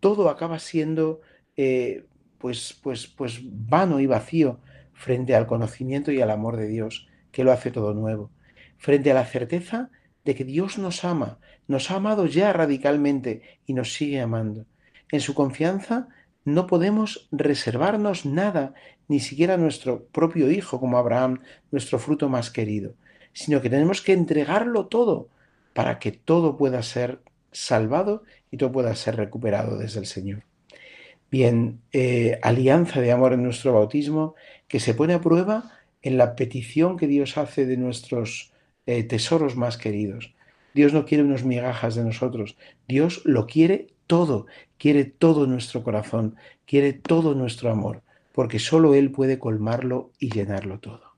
todo 0.00 0.28
acaba 0.28 0.58
siendo 0.58 1.20
eh, 1.56 2.06
pues, 2.38 2.78
pues, 2.82 3.06
pues 3.06 3.40
vano 3.42 4.00
y 4.00 4.06
vacío 4.06 4.60
frente 4.92 5.34
al 5.34 5.46
conocimiento 5.46 6.10
y 6.12 6.20
al 6.20 6.30
amor 6.30 6.56
de 6.56 6.68
Dios, 6.68 7.08
que 7.30 7.44
lo 7.44 7.52
hace 7.52 7.70
todo 7.70 7.92
nuevo, 7.92 8.30
frente 8.78 9.10
a 9.10 9.14
la 9.14 9.26
certeza 9.26 9.90
de 10.24 10.34
que 10.34 10.44
Dios 10.44 10.78
nos 10.78 11.04
ama, 11.04 11.38
nos 11.68 11.90
ha 11.90 11.96
amado 11.96 12.26
ya 12.26 12.52
radicalmente 12.52 13.60
y 13.66 13.74
nos 13.74 13.92
sigue 13.92 14.20
amando. 14.20 14.66
En 15.10 15.20
su 15.20 15.34
confianza 15.34 16.08
no 16.44 16.66
podemos 16.66 17.28
reservarnos 17.32 18.24
nada, 18.24 18.74
ni 19.08 19.20
siquiera 19.20 19.56
nuestro 19.56 20.06
propio 20.06 20.50
hijo 20.50 20.80
como 20.80 20.98
Abraham, 20.98 21.40
nuestro 21.70 21.98
fruto 21.98 22.28
más 22.28 22.50
querido, 22.50 22.94
sino 23.32 23.60
que 23.60 23.70
tenemos 23.70 24.00
que 24.00 24.12
entregarlo 24.12 24.86
todo 24.86 25.28
para 25.74 25.98
que 25.98 26.12
todo 26.12 26.56
pueda 26.56 26.82
ser 26.82 27.20
salvado 27.52 28.24
y 28.50 28.56
todo 28.56 28.72
pueda 28.72 28.94
ser 28.94 29.16
recuperado 29.16 29.76
desde 29.78 30.00
el 30.00 30.06
Señor. 30.06 30.44
Bien, 31.30 31.80
eh, 31.92 32.38
alianza 32.42 33.00
de 33.00 33.10
amor 33.10 33.32
en 33.32 33.42
nuestro 33.42 33.72
bautismo 33.72 34.34
que 34.68 34.78
se 34.78 34.94
pone 34.94 35.14
a 35.14 35.20
prueba 35.20 35.72
en 36.02 36.18
la 36.18 36.36
petición 36.36 36.96
que 36.96 37.08
Dios 37.08 37.36
hace 37.36 37.66
de 37.66 37.76
nuestros 37.76 38.52
eh, 38.86 39.02
tesoros 39.02 39.56
más 39.56 39.76
queridos. 39.76 40.34
Dios 40.74 40.92
no 40.92 41.04
quiere 41.04 41.24
unos 41.24 41.44
migajas 41.44 41.96
de 41.96 42.04
nosotros, 42.04 42.56
Dios 42.86 43.22
lo 43.24 43.46
quiere 43.46 43.88
todo, 44.06 44.46
quiere 44.78 45.04
todo 45.04 45.46
nuestro 45.46 45.82
corazón, 45.82 46.36
quiere 46.66 46.92
todo 46.92 47.34
nuestro 47.34 47.70
amor, 47.70 48.02
porque 48.32 48.58
solo 48.58 48.94
Él 48.94 49.10
puede 49.10 49.38
colmarlo 49.38 50.12
y 50.18 50.30
llenarlo 50.30 50.78
todo. 50.80 51.16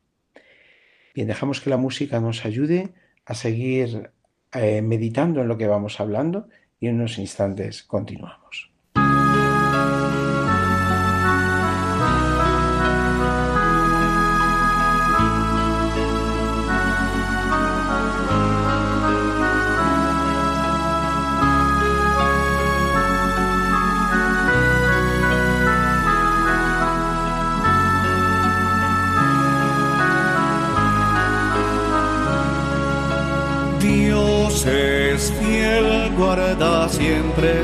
Bien, 1.15 1.29
dejamos 1.29 1.61
que 1.61 1.71
la 1.71 1.77
música 1.77 2.21
nos 2.21 2.45
ayude 2.45 2.95
a 3.25 3.35
seguir 3.35 4.11
eh, 4.53 4.83
meditando 4.83 5.41
en 5.41 5.49
lo 5.49 5.59
que 5.59 5.67
vamos 5.67 6.01
hablando 6.01 6.49
y 6.81 6.87
en 6.87 6.97
unos 6.97 7.19
instantes 7.19 7.83
continuamos. 7.83 8.68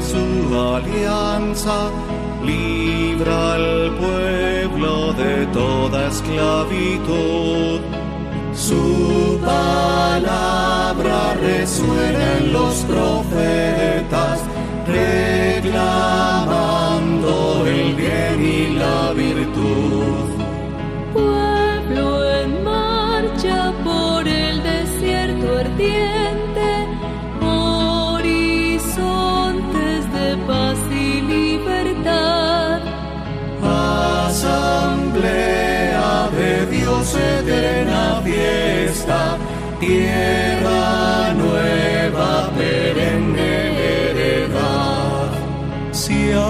Su 0.00 0.54
alianza, 0.76 1.90
libra 2.44 3.54
al 3.54 3.90
pueblo 3.98 5.12
de 5.14 5.46
toda 5.46 6.08
esclavitud. 6.08 7.80
Su 8.54 9.40
palabra 9.44 11.34
resuena 11.40 12.38
en 12.38 12.52
los 12.52 12.74
profetas, 12.84 14.40
reclamando 14.86 16.33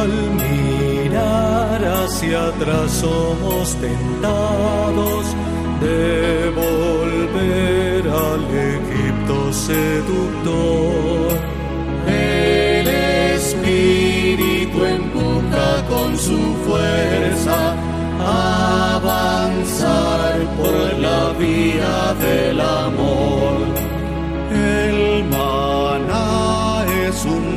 al 0.04 0.12
mirar 0.42 1.80
hacia 1.84 2.38
atrás 2.48 2.90
somos 3.04 3.74
tentados 3.76 5.24
de 5.80 6.50
volver 6.62 8.02
al 8.08 8.42
Egipto 8.74 9.36
seductor, 9.52 11.32
el 12.06 12.86
Espíritu 13.38 14.78
empuja 14.84 15.68
con 15.88 16.10
su 16.18 16.40
fuerza 16.66 17.58
avanzar 18.96 20.36
por 20.58 20.76
la 20.98 21.20
vía 21.38 22.14
del 22.20 22.60
amor. 22.60 23.13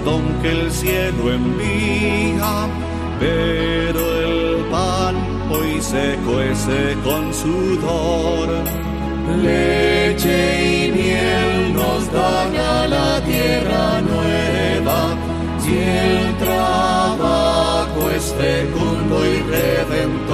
Don 0.08 0.24
que 0.42 0.50
el 0.60 0.72
cielo 0.72 1.24
envía, 1.34 2.54
pero 3.20 4.02
el 4.26 4.66
pan 4.74 5.16
hoy 5.52 5.82
se 5.82 6.06
cuece 6.28 6.80
con 7.06 7.24
sudor. 7.42 8.48
Leche 9.48 10.40
y 10.76 10.92
miel 10.98 11.74
nos 11.80 12.02
dan 12.18 12.54
la 12.96 13.12
tierra 13.32 13.86
nueva 14.12 15.00
y 15.72 15.76
el 16.08 16.38
trabajo 16.46 18.00
es 18.18 18.26
fecundo 18.42 19.16
y 19.34 19.36
redentor. 19.56 20.27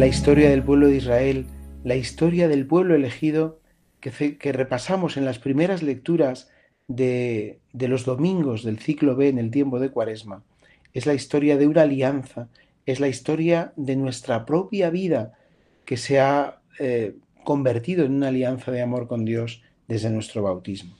La 0.00 0.06
historia 0.06 0.48
del 0.48 0.62
pueblo 0.62 0.88
de 0.88 0.96
Israel, 0.96 1.44
la 1.84 1.94
historia 1.94 2.48
del 2.48 2.66
pueblo 2.66 2.94
elegido 2.94 3.60
que, 4.00 4.38
repasamos 4.50 5.18
en 5.18 5.26
las 5.26 5.38
primeras 5.38 5.82
lecturas 5.82 6.48
de, 6.88 7.60
de 7.74 7.88
los 7.88 8.06
domingos 8.06 8.64
del 8.64 8.78
ciclo 8.78 9.14
B 9.14 9.28
en 9.28 9.36
el 9.36 9.50
tiempo 9.50 9.78
de 9.78 9.90
Cuaresma. 9.90 10.42
Es 10.94 11.04
la 11.04 11.12
historia 11.12 11.58
de 11.58 11.66
una 11.66 11.82
alianza, 11.82 12.48
es 12.86 12.98
la 12.98 13.08
historia 13.08 13.74
de 13.76 13.94
nuestra 13.96 14.46
propia 14.46 14.88
vida 14.88 15.34
que 15.84 15.98
se 15.98 16.18
ha 16.18 16.62
eh, 16.78 17.16
convertido 17.44 18.06
en 18.06 18.14
una 18.14 18.28
alianza 18.28 18.72
de 18.72 18.80
amor 18.80 19.06
con 19.06 19.26
Dios 19.26 19.62
desde 19.86 20.08
nuestro 20.08 20.42
bautismo. 20.42 20.96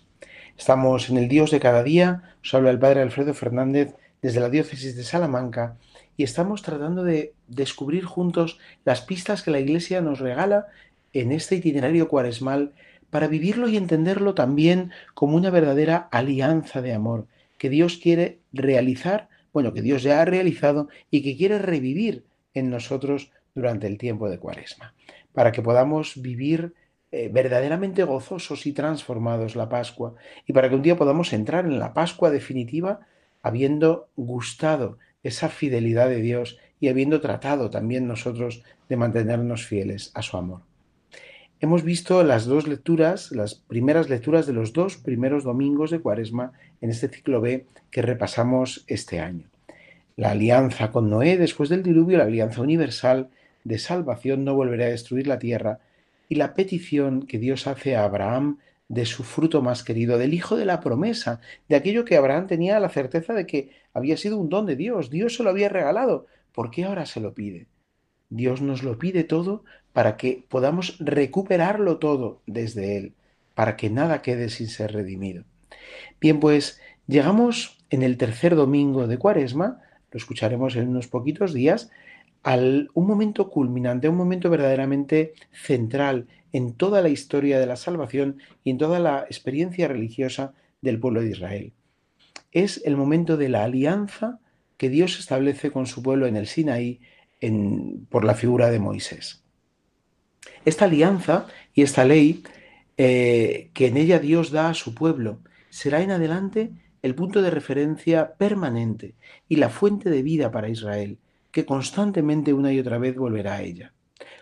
Estamos 0.58 1.08
en 1.08 1.16
el 1.16 1.28
Dios 1.28 1.50
de 1.50 1.60
cada 1.60 1.82
día, 1.82 2.34
os 2.44 2.52
habla 2.52 2.68
el 2.68 2.78
Padre 2.78 3.00
Alfredo 3.00 3.32
Fernández 3.32 3.94
desde 4.20 4.40
la 4.40 4.50
diócesis 4.50 4.94
de 4.94 5.04
Salamanca 5.04 5.78
y 6.20 6.22
estamos 6.22 6.60
tratando 6.60 7.02
de 7.02 7.32
descubrir 7.48 8.04
juntos 8.04 8.58
las 8.84 9.00
pistas 9.00 9.42
que 9.42 9.50
la 9.50 9.58
Iglesia 9.58 10.02
nos 10.02 10.18
regala 10.18 10.66
en 11.14 11.32
este 11.32 11.54
itinerario 11.54 12.08
cuaresmal 12.08 12.74
para 13.08 13.26
vivirlo 13.26 13.70
y 13.70 13.78
entenderlo 13.78 14.34
también 14.34 14.90
como 15.14 15.34
una 15.34 15.48
verdadera 15.48 16.10
alianza 16.12 16.82
de 16.82 16.92
amor 16.92 17.26
que 17.56 17.70
Dios 17.70 17.96
quiere 17.96 18.40
realizar, 18.52 19.30
bueno, 19.54 19.72
que 19.72 19.80
Dios 19.80 20.02
ya 20.02 20.20
ha 20.20 20.26
realizado 20.26 20.90
y 21.10 21.22
que 21.22 21.38
quiere 21.38 21.58
revivir 21.58 22.26
en 22.52 22.68
nosotros 22.68 23.32
durante 23.54 23.86
el 23.86 23.96
tiempo 23.96 24.28
de 24.28 24.38
Cuaresma, 24.38 24.92
para 25.32 25.52
que 25.52 25.62
podamos 25.62 26.20
vivir 26.20 26.74
eh, 27.12 27.30
verdaderamente 27.32 28.04
gozosos 28.04 28.66
y 28.66 28.74
transformados 28.74 29.56
la 29.56 29.70
Pascua 29.70 30.16
y 30.46 30.52
para 30.52 30.68
que 30.68 30.74
un 30.74 30.82
día 30.82 30.98
podamos 30.98 31.32
entrar 31.32 31.64
en 31.64 31.78
la 31.78 31.94
Pascua 31.94 32.28
definitiva 32.28 33.00
habiendo 33.40 34.08
gustado 34.16 34.98
esa 35.22 35.48
fidelidad 35.48 36.08
de 36.08 36.20
Dios 36.20 36.58
y 36.80 36.88
habiendo 36.88 37.20
tratado 37.20 37.70
también 37.70 38.06
nosotros 38.06 38.62
de 38.88 38.96
mantenernos 38.96 39.66
fieles 39.66 40.10
a 40.14 40.22
su 40.22 40.36
amor. 40.36 40.62
Hemos 41.60 41.82
visto 41.82 42.24
las 42.24 42.46
dos 42.46 42.66
lecturas, 42.66 43.32
las 43.32 43.54
primeras 43.54 44.08
lecturas 44.08 44.46
de 44.46 44.54
los 44.54 44.72
dos 44.72 44.96
primeros 44.96 45.44
domingos 45.44 45.90
de 45.90 46.00
Cuaresma 46.00 46.52
en 46.80 46.88
este 46.88 47.08
ciclo 47.08 47.42
B 47.42 47.66
que 47.90 48.00
repasamos 48.00 48.84
este 48.86 49.20
año. 49.20 49.44
La 50.16 50.30
alianza 50.30 50.90
con 50.90 51.10
Noé 51.10 51.36
después 51.36 51.68
del 51.68 51.82
diluvio, 51.82 52.16
la 52.16 52.24
alianza 52.24 52.62
universal 52.62 53.28
de 53.64 53.78
salvación 53.78 54.44
no 54.44 54.54
volverá 54.54 54.86
a 54.86 54.90
destruir 54.90 55.26
la 55.26 55.38
tierra 55.38 55.80
y 56.30 56.36
la 56.36 56.54
petición 56.54 57.26
que 57.26 57.38
Dios 57.38 57.66
hace 57.66 57.94
a 57.94 58.04
Abraham 58.04 58.58
de 58.90 59.06
su 59.06 59.22
fruto 59.22 59.62
más 59.62 59.84
querido, 59.84 60.18
del 60.18 60.34
hijo 60.34 60.56
de 60.56 60.64
la 60.64 60.80
promesa, 60.80 61.40
de 61.68 61.76
aquello 61.76 62.04
que 62.04 62.16
Abraham 62.16 62.48
tenía 62.48 62.80
la 62.80 62.88
certeza 62.88 63.32
de 63.32 63.46
que 63.46 63.70
había 63.94 64.16
sido 64.16 64.36
un 64.36 64.48
don 64.48 64.66
de 64.66 64.74
Dios, 64.74 65.10
Dios 65.10 65.36
se 65.36 65.44
lo 65.44 65.50
había 65.50 65.68
regalado, 65.68 66.26
¿por 66.52 66.72
qué 66.72 66.84
ahora 66.84 67.06
se 67.06 67.20
lo 67.20 67.32
pide? 67.32 67.68
Dios 68.30 68.60
nos 68.60 68.82
lo 68.82 68.98
pide 68.98 69.22
todo 69.22 69.62
para 69.92 70.16
que 70.16 70.44
podamos 70.48 70.96
recuperarlo 70.98 71.98
todo 71.98 72.42
desde 72.46 72.96
Él, 72.96 73.14
para 73.54 73.76
que 73.76 73.90
nada 73.90 74.22
quede 74.22 74.48
sin 74.50 74.66
ser 74.66 74.92
redimido. 74.92 75.44
Bien, 76.20 76.40
pues 76.40 76.80
llegamos 77.06 77.78
en 77.90 78.02
el 78.02 78.16
tercer 78.16 78.56
domingo 78.56 79.06
de 79.06 79.18
Cuaresma, 79.18 79.82
lo 80.10 80.18
escucharemos 80.18 80.74
en 80.74 80.88
unos 80.88 81.06
poquitos 81.06 81.54
días, 81.54 81.90
al 82.42 82.90
un 82.94 83.06
momento 83.06 83.50
culminante, 83.50 84.08
un 84.08 84.16
momento 84.16 84.50
verdaderamente 84.50 85.34
central 85.52 86.26
en 86.52 86.74
toda 86.74 87.02
la 87.02 87.08
historia 87.08 87.58
de 87.58 87.66
la 87.66 87.76
salvación 87.76 88.38
y 88.64 88.70
en 88.70 88.78
toda 88.78 88.98
la 88.98 89.20
experiencia 89.20 89.88
religiosa 89.88 90.54
del 90.80 90.98
pueblo 90.98 91.20
de 91.20 91.30
Israel. 91.30 91.72
Es 92.52 92.82
el 92.84 92.96
momento 92.96 93.36
de 93.36 93.48
la 93.48 93.64
alianza 93.64 94.40
que 94.76 94.88
Dios 94.88 95.18
establece 95.18 95.70
con 95.70 95.86
su 95.86 96.02
pueblo 96.02 96.26
en 96.26 96.36
el 96.36 96.46
Sinaí 96.46 97.00
por 98.08 98.24
la 98.24 98.34
figura 98.34 98.70
de 98.70 98.78
Moisés. 98.78 99.42
Esta 100.64 100.86
alianza 100.86 101.46
y 101.74 101.82
esta 101.82 102.04
ley 102.04 102.42
eh, 102.96 103.70
que 103.72 103.86
en 103.86 103.96
ella 103.96 104.18
Dios 104.18 104.50
da 104.50 104.68
a 104.68 104.74
su 104.74 104.94
pueblo 104.94 105.40
será 105.70 106.02
en 106.02 106.10
adelante 106.10 106.70
el 107.02 107.14
punto 107.14 107.40
de 107.40 107.50
referencia 107.50 108.34
permanente 108.34 109.14
y 109.48 109.56
la 109.56 109.70
fuente 109.70 110.10
de 110.10 110.22
vida 110.22 110.50
para 110.50 110.68
Israel, 110.68 111.18
que 111.50 111.64
constantemente 111.64 112.52
una 112.52 112.72
y 112.72 112.78
otra 112.80 112.98
vez 112.98 113.16
volverá 113.16 113.54
a 113.54 113.62
ella. 113.62 113.94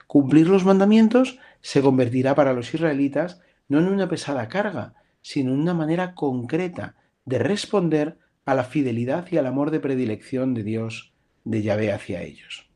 Cumplir 0.06 0.48
los 0.48 0.64
mandamientos 0.64 1.38
se 1.60 1.82
convertirá 1.82 2.34
para 2.34 2.52
los 2.52 2.72
israelitas 2.72 3.40
no 3.68 3.78
en 3.78 3.88
una 3.88 4.08
pesada 4.08 4.48
carga, 4.48 4.94
sino 5.20 5.52
en 5.52 5.60
una 5.60 5.74
manera 5.74 6.14
concreta 6.14 6.94
de 7.24 7.38
responder 7.38 8.18
a 8.44 8.54
la 8.54 8.64
fidelidad 8.64 9.26
y 9.30 9.36
al 9.36 9.46
amor 9.46 9.70
de 9.70 9.80
predilección 9.80 10.54
de 10.54 10.62
Dios, 10.62 11.12
de 11.44 11.62
Yahvé 11.62 11.92
hacia 11.92 12.22
ellos. 12.22 12.66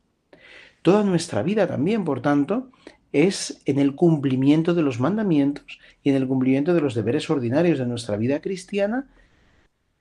Toda 0.82 1.02
nuestra 1.04 1.42
vida 1.42 1.66
también, 1.66 2.04
por 2.04 2.20
tanto, 2.20 2.70
es 3.12 3.62
en 3.64 3.78
el 3.78 3.94
cumplimiento 3.94 4.74
de 4.74 4.82
los 4.82 5.00
mandamientos 5.00 5.80
y 6.02 6.10
en 6.10 6.16
el 6.16 6.26
cumplimiento 6.26 6.74
de 6.74 6.80
los 6.80 6.94
deberes 6.94 7.30
ordinarios 7.30 7.78
de 7.78 7.86
nuestra 7.86 8.16
vida 8.16 8.40
cristiana, 8.40 9.08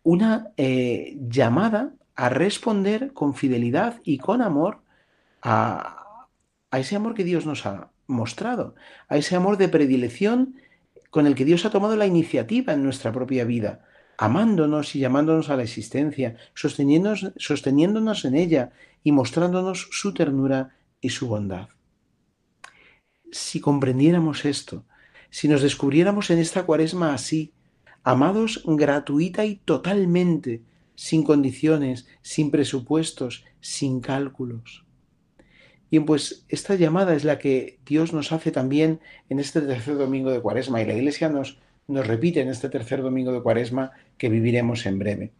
una 0.04 0.50
eh, 0.58 1.17
llamada 1.30 1.94
a 2.15 2.30
responder 2.30 3.13
con 3.13 3.36
fidelidad 3.36 4.02
y 4.04 4.17
con 4.17 4.41
amor 4.41 4.80
a, 5.41 6.28
a 6.72 6.80
ese 6.80 6.96
amor 6.96 7.13
que 7.13 7.24
Dios 7.24 7.46
nos 7.46 7.65
ha 7.65 7.91
mostrado, 8.12 8.76
a 9.08 9.17
ese 9.17 9.36
amor 9.36 9.58
de 9.58 9.69
predilección 9.69 10.56
con 11.10 11.28
el 11.28 11.36
que 11.36 11.45
Dios 11.45 11.65
ha 11.65 11.69
tomado 11.69 11.95
la 11.95 12.08
iniciativa 12.08 12.74
en 12.74 12.84
nuestra 12.84 13.12
propia 13.12 13.43
vida, 13.43 13.86
amándonos 14.17 14.95
y 14.95 15.00
llamándonos 15.00 15.50
a 15.50 15.58
la 15.58 15.63
existencia, 15.63 16.36
sosteniéndonos, 16.54 17.34
sosteniéndonos 17.38 18.26
en 18.26 18.36
ella 18.36 18.71
y 19.04 19.12
mostrándonos 19.12 19.89
su 19.91 20.13
ternura 20.13 20.76
y 21.02 21.10
su 21.10 21.28
bondad. 21.28 21.69
Si 23.32 23.60
comprendiéramos 23.60 24.45
esto, 24.45 24.86
si 25.30 25.47
nos 25.47 25.62
descubriéramos 25.62 26.30
en 26.30 26.39
esta 26.39 26.63
cuaresma 26.63 27.13
así, 27.13 27.54
amados 28.04 28.62
gratuita 28.65 29.45
y 29.45 29.56
totalmente, 29.56 30.63
sin 30.95 31.24
condiciones, 31.24 32.08
sin 32.21 32.52
presupuestos, 32.52 33.45
sin 33.60 34.02
cálculos. 34.02 34.86
Bien, 35.91 36.06
pues 36.06 36.45
esta 36.47 36.75
llamada 36.75 37.13
es 37.13 37.25
la 37.25 37.38
que 37.38 37.77
Dios 37.86 38.13
nos 38.13 38.32
hace 38.32 38.51
también 38.51 39.01
en 39.27 39.39
este 39.39 39.60
tercer 39.60 39.97
domingo 39.97 40.32
de 40.32 40.39
cuaresma 40.39 40.82
y 40.82 40.86
la 40.86 40.93
Iglesia 40.93 41.27
nos, 41.27 41.60
nos 41.88 42.08
repite 42.08 42.39
en 42.39 42.47
este 42.47 42.69
tercer 42.69 43.01
domingo 43.01 43.34
de 43.34 43.41
cuaresma 43.41 43.91
que 44.17 44.30
viviremos 44.30 44.86
en 44.86 44.99
breve. 44.99 45.34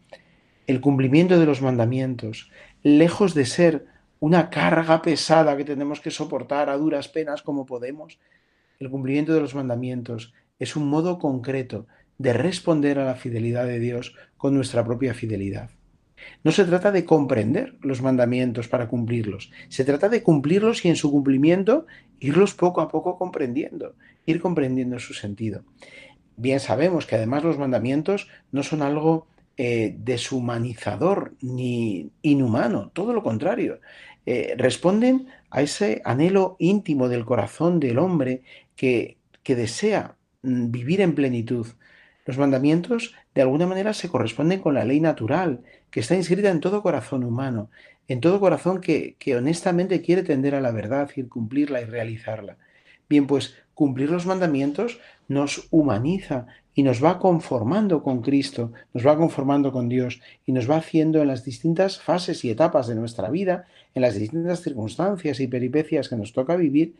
El 0.66 0.82
cumplimiento 0.82 1.40
de 1.40 1.46
los 1.46 1.62
mandamientos, 1.62 2.50
lejos 2.82 3.32
de 3.32 3.46
ser 3.46 3.86
una 4.20 4.50
carga 4.50 5.00
pesada 5.00 5.56
que 5.56 5.64
tenemos 5.64 6.00
que 6.02 6.10
soportar 6.10 6.68
a 6.68 6.76
duras 6.76 7.08
penas 7.08 7.40
como 7.40 7.64
podemos, 7.64 8.18
el 8.78 8.90
cumplimiento 8.90 9.32
de 9.32 9.40
los 9.40 9.54
mandamientos 9.54 10.34
es 10.58 10.76
un 10.76 10.86
modo 10.86 11.18
concreto 11.18 11.86
de 12.18 12.34
responder 12.34 12.98
a 12.98 13.06
la 13.06 13.14
fidelidad 13.14 13.64
de 13.64 13.78
Dios 13.78 14.14
con 14.36 14.54
nuestra 14.54 14.84
propia 14.84 15.14
fidelidad. 15.14 15.70
No 16.44 16.52
se 16.52 16.64
trata 16.64 16.92
de 16.92 17.04
comprender 17.04 17.76
los 17.80 18.02
mandamientos 18.02 18.68
para 18.68 18.88
cumplirlos, 18.88 19.50
se 19.68 19.84
trata 19.84 20.08
de 20.08 20.22
cumplirlos 20.22 20.84
y 20.84 20.88
en 20.88 20.96
su 20.96 21.10
cumplimiento 21.10 21.86
irlos 22.20 22.54
poco 22.54 22.80
a 22.80 22.88
poco 22.88 23.18
comprendiendo, 23.18 23.94
ir 24.26 24.40
comprendiendo 24.40 24.98
su 24.98 25.14
sentido. 25.14 25.64
Bien 26.36 26.60
sabemos 26.60 27.06
que 27.06 27.16
además 27.16 27.44
los 27.44 27.58
mandamientos 27.58 28.28
no 28.52 28.62
son 28.62 28.82
algo 28.82 29.26
eh, 29.56 29.94
deshumanizador 29.98 31.34
ni 31.42 32.10
inhumano, 32.22 32.90
todo 32.94 33.12
lo 33.12 33.22
contrario. 33.22 33.80
Eh, 34.24 34.54
responden 34.56 35.26
a 35.50 35.62
ese 35.62 36.00
anhelo 36.04 36.56
íntimo 36.58 37.08
del 37.08 37.24
corazón 37.24 37.80
del 37.80 37.98
hombre 37.98 38.42
que, 38.76 39.18
que 39.42 39.54
desea 39.54 40.16
mm, 40.42 40.70
vivir 40.70 41.00
en 41.00 41.14
plenitud. 41.14 41.66
Los 42.24 42.38
mandamientos 42.38 43.14
de 43.34 43.42
alguna 43.42 43.66
manera 43.66 43.92
se 43.94 44.08
corresponden 44.08 44.60
con 44.60 44.74
la 44.74 44.84
ley 44.84 45.00
natural 45.00 45.62
que 45.92 46.00
está 46.00 46.16
inscrita 46.16 46.50
en 46.50 46.60
todo 46.60 46.82
corazón 46.82 47.22
humano, 47.22 47.70
en 48.08 48.20
todo 48.20 48.40
corazón 48.40 48.80
que, 48.80 49.16
honestamente 49.36 50.00
quiere 50.00 50.22
tender 50.22 50.54
a 50.54 50.60
la 50.60 50.72
verdad 50.72 51.08
y 51.14 51.22
cumplirla 51.24 51.82
y 51.82 51.84
realizarla. 51.84 52.56
Bien, 53.08 53.26
pues 53.26 53.54
cumplir 53.74 54.10
los 54.10 54.24
mandamientos 54.26 54.98
nos 55.28 55.68
humaniza 55.70 56.46
y 56.74 56.82
nos 56.82 57.04
va 57.04 57.18
conformando 57.18 58.02
con 58.02 58.22
Cristo, 58.22 58.72
nos 58.94 59.06
va 59.06 59.18
conformando 59.18 59.70
con 59.70 59.90
Dios 59.90 60.22
y 60.46 60.52
nos 60.52 60.68
va 60.68 60.76
haciendo 60.76 61.20
en 61.20 61.28
las 61.28 61.44
distintas 61.44 62.00
fases 62.00 62.42
y 62.44 62.50
etapas 62.50 62.86
de 62.86 62.94
nuestra 62.94 63.28
vida, 63.28 63.66
en 63.94 64.00
las 64.00 64.14
distintas 64.14 64.62
circunstancias 64.62 65.40
y 65.40 65.46
peripecias 65.46 66.08
que 66.08 66.16
nos 66.16 66.32
toca 66.32 66.56
vivir, 66.56 66.94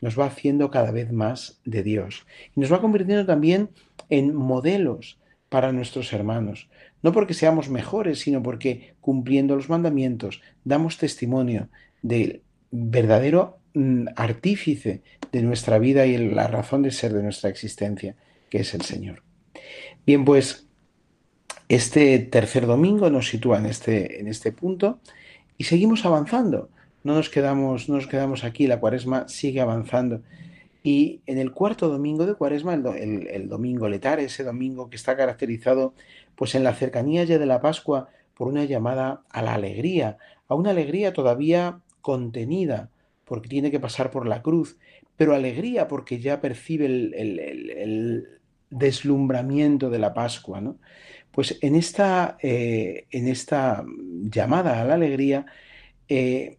nos 0.00 0.18
va 0.18 0.24
haciendo 0.24 0.70
cada 0.70 0.90
vez 0.90 1.12
más 1.12 1.60
de 1.66 1.82
Dios. 1.82 2.26
Y 2.56 2.60
nos 2.60 2.72
va 2.72 2.80
convirtiendo 2.80 3.26
también 3.26 3.68
en 4.08 4.34
modelos 4.34 5.18
para 5.48 5.72
nuestros 5.72 6.12
hermanos, 6.12 6.68
no 7.02 7.12
porque 7.12 7.34
seamos 7.34 7.68
mejores, 7.68 8.20
sino 8.20 8.42
porque 8.42 8.94
cumpliendo 9.00 9.56
los 9.56 9.68
mandamientos 9.68 10.42
damos 10.64 10.98
testimonio 10.98 11.68
del 12.02 12.42
verdadero 12.70 13.58
mm, 13.74 14.08
artífice 14.16 15.02
de 15.32 15.42
nuestra 15.42 15.78
vida 15.78 16.06
y 16.06 16.16
la 16.18 16.46
razón 16.46 16.82
de 16.82 16.90
ser 16.90 17.12
de 17.12 17.22
nuestra 17.22 17.50
existencia, 17.50 18.16
que 18.50 18.60
es 18.60 18.74
el 18.74 18.82
Señor. 18.82 19.22
Bien, 20.04 20.24
pues 20.24 20.66
este 21.68 22.18
tercer 22.18 22.66
domingo 22.66 23.10
nos 23.10 23.28
sitúa 23.28 23.58
en 23.58 23.66
este, 23.66 24.20
en 24.20 24.28
este 24.28 24.52
punto 24.52 25.00
y 25.56 25.64
seguimos 25.64 26.04
avanzando. 26.04 26.70
no 27.04 27.14
nos 27.14 27.30
quedamos, 27.30 27.88
no 27.88 27.96
nos 27.96 28.06
quedamos 28.06 28.44
aquí, 28.44 28.66
la 28.66 28.80
cuaresma 28.80 29.28
sigue 29.28 29.60
avanzando. 29.60 30.22
Y 30.82 31.20
en 31.26 31.38
el 31.38 31.52
cuarto 31.52 31.88
domingo 31.88 32.26
de 32.26 32.34
cuaresma, 32.34 32.74
el, 32.74 33.48
domingo 33.48 33.88
letar, 33.88 34.20
ese 34.20 34.44
domingo 34.44 34.88
que 34.88 34.96
está 34.96 35.16
caracterizado 35.16 35.94
pues 36.36 36.54
en 36.54 36.64
la 36.64 36.74
cercanía 36.74 37.24
ya 37.24 37.38
de 37.38 37.46
la 37.46 37.60
Pascua 37.60 38.08
por 38.34 38.48
una 38.48 38.64
llamada 38.64 39.22
a 39.30 39.42
la 39.42 39.54
alegría, 39.54 40.18
a 40.46 40.54
una 40.54 40.70
alegría 40.70 41.12
todavía 41.12 41.80
contenida, 42.00 42.90
porque 43.24 43.48
tiene 43.48 43.70
que 43.70 43.80
pasar 43.80 44.10
por 44.10 44.26
la 44.26 44.42
cruz, 44.42 44.78
pero 45.16 45.34
alegría 45.34 45.88
porque 45.88 46.20
ya 46.20 46.40
percibe 46.40 46.86
el, 46.86 48.28
deslumbramiento 48.70 49.90
de 49.90 49.98
la 49.98 50.14
Pascua. 50.14 50.60
¿no? 50.60 50.78
Pues 51.32 51.58
en 51.60 51.74
esta, 51.74 52.36
eh, 52.40 53.06
en 53.10 53.26
esta 53.26 53.84
llamada 54.30 54.80
a 54.80 54.84
la 54.84 54.94
alegría 54.94 55.46
eh, 56.08 56.58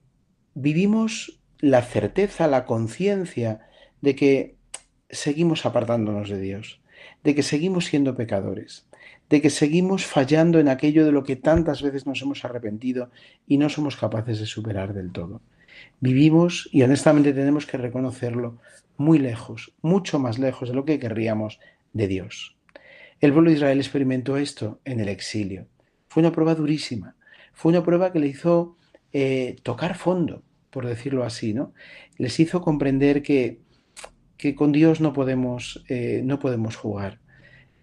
vivimos 0.53 1.39
la 1.59 1.81
certeza, 1.81 2.47
la 2.47 2.65
conciencia 2.65 3.68
de 4.01 4.15
que 4.15 4.55
seguimos 5.09 5.65
apartándonos 5.65 6.29
de 6.29 6.39
Dios, 6.39 6.81
de 7.23 7.35
que 7.35 7.43
seguimos 7.43 7.85
siendo 7.85 8.15
pecadores, 8.15 8.87
de 9.29 9.41
que 9.41 9.49
seguimos 9.49 10.05
fallando 10.05 10.59
en 10.59 10.69
aquello 10.69 11.05
de 11.05 11.11
lo 11.11 11.23
que 11.23 11.35
tantas 11.35 11.81
veces 11.81 12.05
nos 12.05 12.21
hemos 12.21 12.43
arrepentido 12.45 13.09
y 13.47 13.57
no 13.57 13.69
somos 13.69 13.95
capaces 13.95 14.39
de 14.39 14.45
superar 14.45 14.93
del 14.93 15.11
todo. 15.11 15.41
Vivimos, 15.99 16.69
y 16.71 16.81
honestamente 16.81 17.33
tenemos 17.33 17.65
que 17.65 17.77
reconocerlo, 17.77 18.59
muy 18.97 19.17
lejos, 19.17 19.73
mucho 19.81 20.19
más 20.19 20.39
lejos 20.39 20.69
de 20.69 20.75
lo 20.75 20.83
que 20.83 20.99
querríamos 20.99 21.59
de 21.93 22.07
Dios. 22.07 22.57
El 23.21 23.33
pueblo 23.33 23.49
de 23.49 23.57
Israel 23.57 23.79
experimentó 23.79 24.37
esto 24.37 24.79
en 24.83 24.99
el 24.99 25.09
exilio. 25.09 25.67
Fue 26.07 26.21
una 26.21 26.31
prueba 26.31 26.55
durísima, 26.55 27.15
fue 27.53 27.71
una 27.71 27.83
prueba 27.83 28.11
que 28.11 28.19
le 28.19 28.27
hizo 28.27 28.77
eh, 29.13 29.57
tocar 29.63 29.95
fondo, 29.95 30.43
por 30.69 30.85
decirlo 30.85 31.23
así, 31.23 31.53
¿no? 31.53 31.73
Les 32.17 32.39
hizo 32.39 32.61
comprender 32.61 33.21
que 33.21 33.59
que 34.39 34.55
con 34.55 34.71
Dios 34.71 35.01
no 35.01 35.11
podemos, 35.11 35.83
eh, 35.89 36.21
no 36.23 36.39
podemos 36.39 36.77
jugar, 36.77 37.19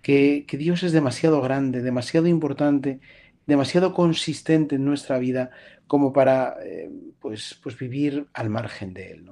que, 0.00 0.46
Dios 0.50 0.82
es 0.84 0.92
demasiado 0.92 1.42
grande, 1.42 1.82
demasiado 1.82 2.26
importante, 2.28 2.98
demasiado 3.46 3.92
consistente 3.92 4.76
en 4.76 4.84
nuestra 4.86 5.18
vida 5.18 5.50
como 5.86 6.14
para 6.14 6.56
eh, 6.64 6.90
pues, 7.20 7.60
pues 7.62 7.78
vivir 7.78 8.26
al 8.32 8.48
margen 8.48 8.94
de 8.94 9.10
Él. 9.10 9.30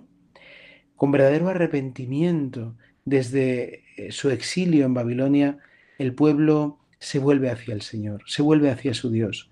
Con 0.97 1.13
verdadero 1.13 1.49
arrepentimiento 1.49 2.77
desde 3.07 3.85
eh, 3.97 4.13
su 4.13 4.29
exilio 4.29 4.85
en 4.85 4.93
Babilonia, 4.93 5.57
el 5.99 6.15
pueblo 6.15 6.79
se 6.99 7.19
vuelve 7.19 7.51
hacia 7.51 7.73
el 7.73 7.81
Señor, 7.81 8.23
se 8.27 8.43
vuelve 8.43 8.71
hacia 8.71 8.93
su 8.93 9.11
Dios. 9.11 9.51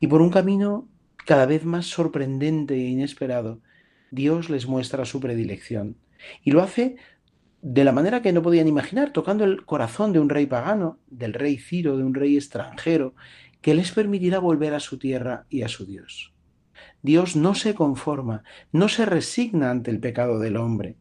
Y 0.00 0.06
por 0.06 0.22
un 0.22 0.30
camino 0.30 0.88
cada 1.26 1.44
vez 1.44 1.66
más 1.66 1.84
sorprendente 1.84 2.74
e 2.74 2.88
inesperado, 2.88 3.60
Dios 4.10 4.48
les 4.48 4.66
muestra 4.66 5.04
su 5.04 5.20
predilección. 5.20 5.96
Y 6.42 6.50
lo 6.50 6.62
hace 6.62 6.96
de 7.62 7.84
la 7.84 7.92
manera 7.92 8.22
que 8.22 8.32
no 8.32 8.42
podían 8.42 8.66
imaginar, 8.66 9.12
tocando 9.12 9.44
el 9.44 9.64
corazón 9.64 10.12
de 10.12 10.18
un 10.18 10.28
rey 10.28 10.46
pagano, 10.46 10.98
del 11.06 11.32
rey 11.32 11.58
Ciro, 11.58 11.96
de 11.96 12.02
un 12.02 12.12
rey 12.12 12.36
extranjero, 12.36 13.14
que 13.60 13.74
les 13.74 13.92
permitirá 13.92 14.40
volver 14.40 14.74
a 14.74 14.80
su 14.80 14.98
tierra 14.98 15.46
y 15.48 15.62
a 15.62 15.68
su 15.68 15.86
Dios. 15.86 16.34
Dios 17.02 17.36
no 17.36 17.54
se 17.54 17.74
conforma, 17.74 18.42
no 18.72 18.88
se 18.88 19.06
resigna 19.06 19.70
ante 19.70 19.92
el 19.92 20.00
pecado 20.00 20.40
del 20.40 20.56
hombre. 20.56 20.96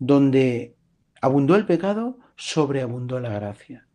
Donde 0.00 0.74
abundó 1.20 1.54
el 1.54 1.66
pecado, 1.66 2.18
sobreabundó 2.34 3.20
la 3.20 3.30
gracia. 3.30 3.86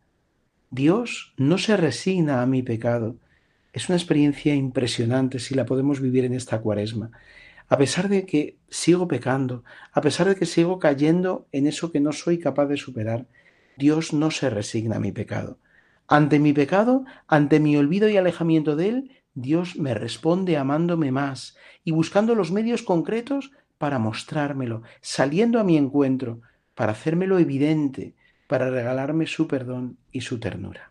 Dios 0.70 1.34
no 1.36 1.58
se 1.58 1.76
resigna 1.76 2.40
a 2.40 2.46
mi 2.46 2.62
pecado. 2.62 3.16
Es 3.74 3.90
una 3.90 3.96
experiencia 3.96 4.54
impresionante 4.54 5.38
si 5.38 5.54
la 5.54 5.66
podemos 5.66 6.00
vivir 6.00 6.24
en 6.24 6.32
esta 6.32 6.60
cuaresma 6.60 7.10
a 7.68 7.76
pesar 7.76 8.08
de 8.08 8.24
que 8.24 8.58
sigo 8.68 9.08
pecando, 9.08 9.64
a 9.92 10.00
pesar 10.00 10.28
de 10.28 10.36
que 10.36 10.46
sigo 10.46 10.78
cayendo 10.78 11.46
en 11.52 11.66
eso 11.66 11.92
que 11.92 12.00
no 12.00 12.12
soy 12.12 12.38
capaz 12.38 12.66
de 12.66 12.76
superar, 12.76 13.26
Dios 13.76 14.12
no 14.12 14.30
se 14.30 14.50
resigna 14.50 14.96
a 14.96 15.00
mi 15.00 15.12
pecado. 15.12 15.58
Ante 16.06 16.38
mi 16.38 16.52
pecado, 16.52 17.04
ante 17.26 17.60
mi 17.60 17.76
olvido 17.76 18.08
y 18.08 18.16
alejamiento 18.16 18.76
de 18.76 18.88
Él, 18.88 19.10
Dios 19.34 19.76
me 19.76 19.94
responde 19.94 20.56
amándome 20.56 21.12
más 21.12 21.56
y 21.84 21.92
buscando 21.92 22.34
los 22.34 22.50
medios 22.50 22.82
concretos 22.82 23.52
para 23.76 23.98
mostrármelo, 23.98 24.82
saliendo 25.00 25.60
a 25.60 25.64
mi 25.64 25.76
encuentro, 25.76 26.40
para 26.74 26.92
hacérmelo 26.92 27.38
evidente, 27.38 28.14
para 28.48 28.70
regalarme 28.70 29.26
su 29.26 29.46
perdón 29.46 29.98
y 30.10 30.22
su 30.22 30.40
ternura. 30.40 30.90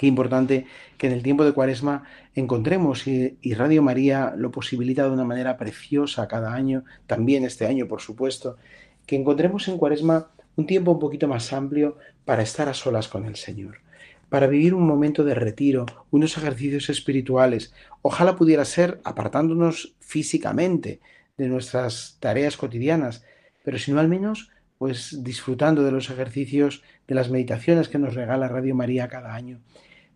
Qué 0.00 0.06
importante 0.06 0.64
que 0.96 1.08
en 1.08 1.12
el 1.12 1.22
tiempo 1.22 1.44
de 1.44 1.52
Cuaresma 1.52 2.04
encontremos, 2.34 3.06
y, 3.06 3.36
Radio 3.52 3.82
María 3.82 4.32
lo 4.34 4.50
posibilita 4.50 5.04
de 5.04 5.10
una 5.10 5.24
manera 5.26 5.58
preciosa 5.58 6.26
cada 6.26 6.54
año, 6.54 6.84
también 7.06 7.44
este 7.44 7.66
año, 7.66 7.86
por 7.86 8.00
supuesto, 8.00 8.56
que 9.04 9.16
encontremos 9.16 9.68
en 9.68 9.76
Cuaresma 9.76 10.30
un 10.56 10.64
tiempo 10.64 10.92
un 10.92 11.00
poquito 11.00 11.28
más 11.28 11.52
amplio 11.52 11.98
para 12.24 12.42
estar 12.42 12.66
a 12.66 12.72
solas 12.72 13.08
con 13.08 13.26
el 13.26 13.36
Señor, 13.36 13.82
para 14.30 14.46
vivir 14.46 14.72
un 14.72 14.86
momento 14.86 15.22
de 15.22 15.34
retiro, 15.34 15.84
unos 16.10 16.34
ejercicios 16.38 16.88
espirituales. 16.88 17.74
Ojalá 18.00 18.36
pudiera 18.36 18.64
ser 18.64 19.02
apartándonos 19.04 19.96
físicamente 20.00 21.00
de 21.36 21.48
nuestras 21.48 22.16
tareas 22.20 22.56
cotidianas, 22.56 23.22
pero 23.62 23.76
si 23.76 23.92
no 23.92 24.00
al 24.00 24.08
menos 24.08 24.50
pues 24.78 25.22
disfrutando 25.22 25.82
de 25.82 25.92
los 25.92 26.08
ejercicios, 26.08 26.82
de 27.06 27.14
las 27.14 27.28
meditaciones 27.28 27.90
que 27.90 27.98
nos 27.98 28.14
regala 28.14 28.48
Radio 28.48 28.74
María 28.74 29.08
cada 29.08 29.34
año, 29.34 29.60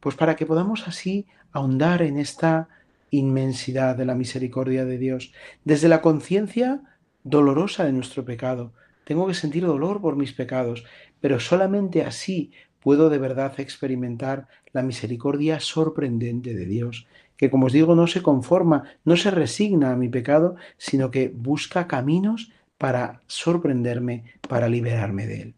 pues 0.05 0.17
para 0.17 0.37
que 0.37 0.45
podamos 0.45 0.87
así 0.87 1.25
ahondar 1.51 2.03
en 2.03 2.19
esta 2.19 2.69
inmensidad 3.09 3.97
de 3.97 4.05
la 4.05 4.14
misericordia 4.14 4.85
de 4.85 4.99
Dios, 4.99 5.33
desde 5.64 5.88
la 5.88 6.03
conciencia 6.03 6.83
dolorosa 7.23 7.87
de 7.87 7.95
nuestro 7.95 8.23
pecado. 8.23 8.75
Tengo 9.05 9.27
que 9.27 9.33
sentir 9.33 9.64
dolor 9.64 10.03
por 10.03 10.17
mis 10.17 10.35
pecados, 10.35 10.85
pero 11.23 11.40
solamente 11.40 12.03
así 12.03 12.53
puedo 12.81 13.09
de 13.09 13.17
verdad 13.17 13.59
experimentar 13.59 14.47
la 14.75 14.83
misericordia 14.83 15.59
sorprendente 15.59 16.53
de 16.53 16.67
Dios, 16.67 17.07
que 17.38 17.49
como 17.49 17.64
os 17.64 17.73
digo 17.73 17.95
no 17.95 18.07
se 18.07 18.21
conforma, 18.21 18.85
no 19.07 19.17
se 19.17 19.31
resigna 19.31 19.93
a 19.93 19.97
mi 19.97 20.11
pecado, 20.11 20.57
sino 20.77 21.11
que 21.11 21.33
busca 21.35 21.87
caminos 21.87 22.53
para 22.77 23.23
sorprenderme, 23.27 24.25
para 24.51 24.69
liberarme 24.69 25.27
de 25.27 25.40
él. 25.40 25.55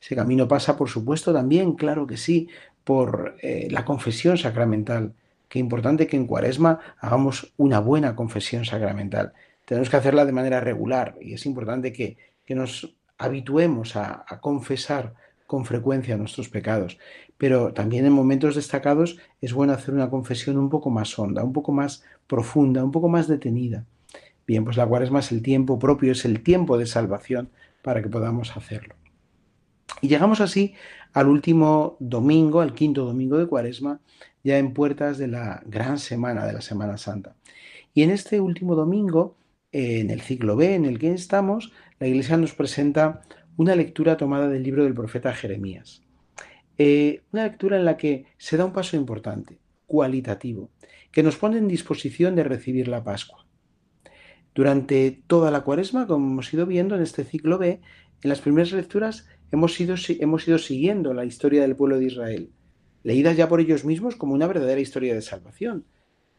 Ese 0.00 0.16
camino 0.16 0.48
pasa, 0.48 0.78
por 0.78 0.88
supuesto, 0.88 1.32
también, 1.32 1.74
claro 1.74 2.06
que 2.06 2.16
sí, 2.16 2.48
por 2.90 3.36
eh, 3.40 3.68
la 3.70 3.84
confesión 3.84 4.36
sacramental. 4.36 5.12
Qué 5.48 5.60
importante 5.60 6.08
que 6.08 6.16
en 6.16 6.26
Cuaresma 6.26 6.80
hagamos 6.98 7.52
una 7.56 7.78
buena 7.78 8.16
confesión 8.16 8.64
sacramental. 8.64 9.32
Tenemos 9.64 9.88
que 9.88 9.96
hacerla 9.96 10.24
de 10.24 10.32
manera 10.32 10.58
regular 10.58 11.14
y 11.20 11.34
es 11.34 11.46
importante 11.46 11.92
que, 11.92 12.16
nos 12.48 12.96
habituemos 13.16 13.94
a, 13.94 14.24
a 14.26 14.40
confesar 14.40 15.14
con 15.46 15.64
frecuencia 15.64 16.16
nuestros 16.16 16.48
pecados. 16.48 16.98
Pero 17.38 17.72
también 17.72 18.06
en 18.06 18.12
momentos 18.12 18.56
destacados 18.56 19.18
es 19.40 19.52
bueno 19.52 19.72
hacer 19.72 19.94
una 19.94 20.10
confesión 20.10 20.58
un 20.58 20.68
poco 20.68 20.90
más 20.90 21.16
honda, 21.16 21.44
un 21.44 21.52
poco 21.52 21.70
más 21.70 22.02
profunda, 22.26 22.82
un 22.82 22.90
poco 22.90 23.08
más 23.08 23.28
detenida. 23.28 23.84
Bien, 24.48 24.64
pues 24.64 24.76
la 24.76 24.88
cuaresma 24.88 25.20
es 25.20 25.30
el 25.30 25.42
tiempo 25.42 25.78
propio, 25.78 26.10
es 26.10 26.24
el 26.24 26.42
tiempo 26.42 26.76
de 26.76 26.86
salvación 26.86 27.50
para 27.82 28.02
que 28.02 28.08
podamos 28.08 28.56
hacerlo. 28.56 28.99
Y 30.00 30.08
llegamos 30.08 30.40
así 30.40 30.74
al 31.12 31.28
último 31.28 31.96
domingo, 32.00 32.60
al 32.60 32.74
quinto 32.74 33.04
domingo 33.04 33.38
de 33.38 33.46
cuaresma, 33.46 34.00
ya 34.42 34.58
en 34.58 34.72
puertas 34.72 35.18
de 35.18 35.28
la 35.28 35.62
gran 35.66 35.98
semana 35.98 36.46
de 36.46 36.52
la 36.52 36.60
Semana 36.60 36.96
Santa. 36.96 37.36
Y 37.92 38.02
en 38.02 38.10
este 38.10 38.40
último 38.40 38.74
domingo, 38.74 39.36
en 39.72 40.10
el 40.10 40.20
ciclo 40.20 40.56
B 40.56 40.74
en 40.74 40.84
el 40.84 40.98
que 40.98 41.12
estamos, 41.12 41.72
la 41.98 42.06
Iglesia 42.06 42.36
nos 42.36 42.54
presenta 42.54 43.22
una 43.56 43.76
lectura 43.76 44.16
tomada 44.16 44.48
del 44.48 44.62
libro 44.62 44.84
del 44.84 44.94
profeta 44.94 45.34
Jeremías. 45.34 46.02
Eh, 46.78 47.22
una 47.32 47.44
lectura 47.44 47.76
en 47.76 47.84
la 47.84 47.96
que 47.96 48.24
se 48.38 48.56
da 48.56 48.64
un 48.64 48.72
paso 48.72 48.96
importante, 48.96 49.58
cualitativo, 49.86 50.70
que 51.12 51.22
nos 51.22 51.36
pone 51.36 51.58
en 51.58 51.68
disposición 51.68 52.34
de 52.36 52.44
recibir 52.44 52.88
la 52.88 53.04
Pascua. 53.04 53.44
Durante 54.54 55.22
toda 55.26 55.50
la 55.50 55.60
cuaresma, 55.60 56.06
como 56.06 56.26
hemos 56.26 56.54
ido 56.54 56.64
viendo 56.64 56.94
en 56.94 57.02
este 57.02 57.24
ciclo 57.24 57.58
B, 57.58 57.80
en 58.22 58.28
las 58.28 58.40
primeras 58.40 58.72
lecturas 58.72 59.28
hemos 59.52 59.78
ido, 59.80 59.94
hemos 60.20 60.44
siguiendo 60.44 61.14
la 61.14 61.24
historia 61.24 61.62
del 61.62 61.76
pueblo 61.76 61.98
de 61.98 62.06
Israel, 62.06 62.50
leídas 63.02 63.36
ya 63.36 63.48
por 63.48 63.60
ellos 63.60 63.84
mismos 63.84 64.16
como 64.16 64.34
una 64.34 64.46
verdadera 64.46 64.80
historia 64.80 65.14
de 65.14 65.22
salvación, 65.22 65.84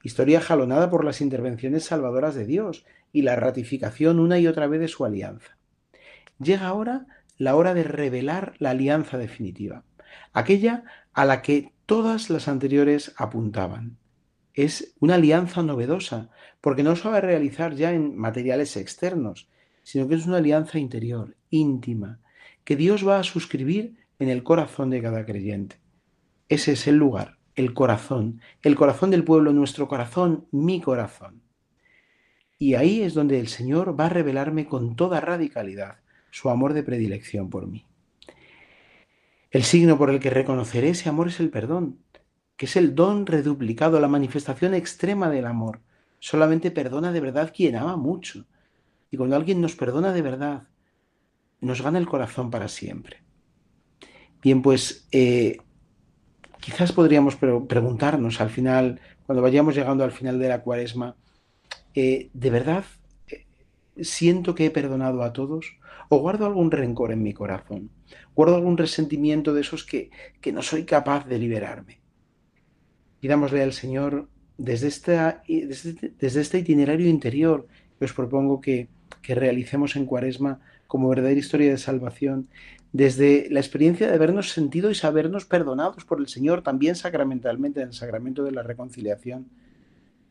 historia 0.03 0.41
jalonada 0.41 0.89
por 0.89 1.05
las 1.05 1.21
intervenciones 1.21 1.85
salvadoras 1.85 2.35
de 2.35 2.45
Dios 2.45 2.85
y 3.11 3.23
la 3.23 3.35
ratificación 3.35 4.19
una 4.19 4.39
y 4.39 4.47
otra 4.47 4.67
vez 4.67 4.79
de 4.79 4.87
su 4.87 5.05
alianza. 5.05 5.57
Llega 6.39 6.67
ahora 6.67 7.07
la 7.37 7.55
hora 7.55 7.73
de 7.73 7.83
revelar 7.83 8.53
la 8.59 8.71
alianza 8.71 9.17
definitiva, 9.17 9.83
aquella 10.33 10.83
a 11.13 11.25
la 11.25 11.41
que 11.41 11.73
todas 11.85 12.29
las 12.29 12.47
anteriores 12.47 13.13
apuntaban. 13.17 13.97
Es 14.53 14.95
una 14.99 15.15
alianza 15.15 15.63
novedosa, 15.63 16.29
porque 16.61 16.83
no 16.83 16.95
se 16.95 17.09
va 17.09 17.17
a 17.17 17.21
realizar 17.21 17.75
ya 17.75 17.93
en 17.93 18.15
materiales 18.15 18.75
externos, 18.77 19.49
sino 19.83 20.07
que 20.07 20.15
es 20.15 20.25
una 20.25 20.37
alianza 20.37 20.77
interior, 20.77 21.35
íntima, 21.49 22.19
que 22.63 22.75
Dios 22.75 23.07
va 23.07 23.19
a 23.19 23.23
suscribir 23.23 23.97
en 24.19 24.29
el 24.29 24.43
corazón 24.43 24.89
de 24.89 25.01
cada 25.01 25.25
creyente. 25.25 25.77
Ese 26.49 26.73
es 26.73 26.87
el 26.87 26.95
lugar, 26.95 27.37
el 27.55 27.73
corazón, 27.73 28.41
el 28.61 28.75
corazón 28.75 29.11
del 29.11 29.23
pueblo, 29.23 29.53
nuestro 29.53 29.87
corazón, 29.87 30.47
mi 30.51 30.81
corazón. 30.81 31.41
Y 32.57 32.75
ahí 32.75 33.01
es 33.01 33.13
donde 33.13 33.39
el 33.39 33.47
Señor 33.47 33.99
va 33.99 34.05
a 34.05 34.09
revelarme 34.09 34.67
con 34.67 34.95
toda 34.95 35.19
radicalidad 35.19 35.97
su 36.29 36.49
amor 36.49 36.73
de 36.73 36.83
predilección 36.83 37.49
por 37.49 37.67
mí. 37.67 37.85
El 39.49 39.63
signo 39.63 39.97
por 39.97 40.09
el 40.09 40.19
que 40.19 40.29
reconoceré 40.29 40.89
ese 40.89 41.09
amor 41.09 41.27
es 41.27 41.39
el 41.39 41.49
perdón, 41.49 41.99
que 42.55 42.67
es 42.67 42.75
el 42.75 42.95
don 42.95 43.25
reduplicado, 43.25 43.99
la 43.99 44.07
manifestación 44.07 44.73
extrema 44.73 45.29
del 45.29 45.45
amor. 45.45 45.81
Solamente 46.19 46.71
perdona 46.71 47.11
de 47.11 47.19
verdad 47.19 47.51
quien 47.55 47.75
ama 47.75 47.97
mucho. 47.97 48.45
Y 49.09 49.17
cuando 49.17 49.35
alguien 49.35 49.59
nos 49.59 49.75
perdona 49.75 50.13
de 50.13 50.21
verdad, 50.21 50.67
nos 51.61 51.81
gana 51.81 51.99
el 51.99 52.07
corazón 52.07 52.49
para 52.49 52.67
siempre. 52.67 53.23
Bien, 54.41 54.61
pues 54.61 55.07
eh, 55.11 55.57
quizás 56.59 56.91
podríamos 56.91 57.35
preguntarnos 57.35 58.41
al 58.41 58.49
final, 58.49 58.99
cuando 59.25 59.41
vayamos 59.41 59.75
llegando 59.75 60.03
al 60.03 60.11
final 60.11 60.39
de 60.39 60.49
la 60.49 60.61
cuaresma, 60.61 61.15
eh, 61.93 62.29
¿de 62.33 62.49
verdad 62.49 62.83
eh, 63.27 63.45
siento 64.01 64.55
que 64.55 64.65
he 64.65 64.71
perdonado 64.71 65.23
a 65.23 65.31
todos? 65.31 65.77
¿O 66.09 66.17
guardo 66.17 66.45
algún 66.45 66.71
rencor 66.71 67.11
en 67.11 67.23
mi 67.23 67.33
corazón? 67.33 67.91
¿Guardo 68.35 68.55
algún 68.55 68.77
resentimiento 68.77 69.53
de 69.53 69.61
esos 69.61 69.85
que, 69.85 70.09
que 70.41 70.51
no 70.51 70.61
soy 70.61 70.83
capaz 70.83 71.25
de 71.27 71.37
liberarme? 71.37 72.01
Pidámosle 73.19 73.61
al 73.61 73.73
Señor 73.73 74.27
desde, 74.57 74.89
desde 76.19 76.41
este 76.41 76.59
itinerario 76.59 77.07
interior 77.07 77.67
que 77.97 78.05
os 78.05 78.13
propongo 78.13 78.59
que, 78.59 78.89
que 79.21 79.35
realicemos 79.35 79.95
en 79.95 80.05
Cuaresma 80.05 80.59
como 80.91 81.07
verdadera 81.07 81.39
historia 81.39 81.71
de 81.71 81.77
salvación, 81.77 82.49
desde 82.91 83.47
la 83.49 83.61
experiencia 83.61 84.09
de 84.09 84.13
habernos 84.13 84.51
sentido 84.51 84.91
y 84.91 84.95
sabernos 84.95 85.45
perdonados 85.45 86.03
por 86.03 86.19
el 86.19 86.27
Señor, 86.27 86.63
también 86.63 86.97
sacramentalmente 86.97 87.79
en 87.79 87.87
el 87.87 87.93
sacramento 87.93 88.43
de 88.43 88.51
la 88.51 88.61
reconciliación, 88.61 89.47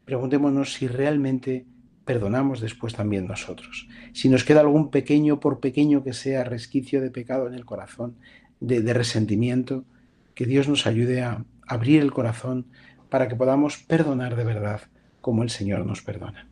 preguntémonos 0.05 0.75
si 0.75 0.87
realmente 0.87 1.65
perdonamos 2.05 2.61
después 2.61 2.93
también 2.93 3.27
nosotros. 3.27 3.89
Si 4.13 4.29
nos 4.29 4.45
queda 4.45 4.61
algún 4.61 4.91
pequeño, 4.91 5.41
por 5.41 5.61
pequeño 5.61 6.05
que 6.05 6.13
sea, 6.13 6.45
resquicio 6.45 7.01
de 7.01 7.11
pecado 7.11 7.49
en 7.49 7.55
el 7.55 7.65
corazón, 7.65 8.17
de, 8.61 8.83
de 8.83 8.93
resentimiento, 8.93 9.87
que 10.35 10.45
Dios 10.45 10.69
nos 10.69 10.87
ayude 10.87 11.23
a 11.23 11.43
abrir 11.67 12.03
el 12.03 12.13
corazón 12.13 12.67
para 13.09 13.29
que 13.29 13.35
podamos 13.35 13.79
perdonar 13.79 14.37
de 14.37 14.45
verdad 14.45 14.83
como 15.23 15.43
el 15.43 15.49
Señor 15.49 15.87
nos 15.87 16.03
perdona. 16.03 16.51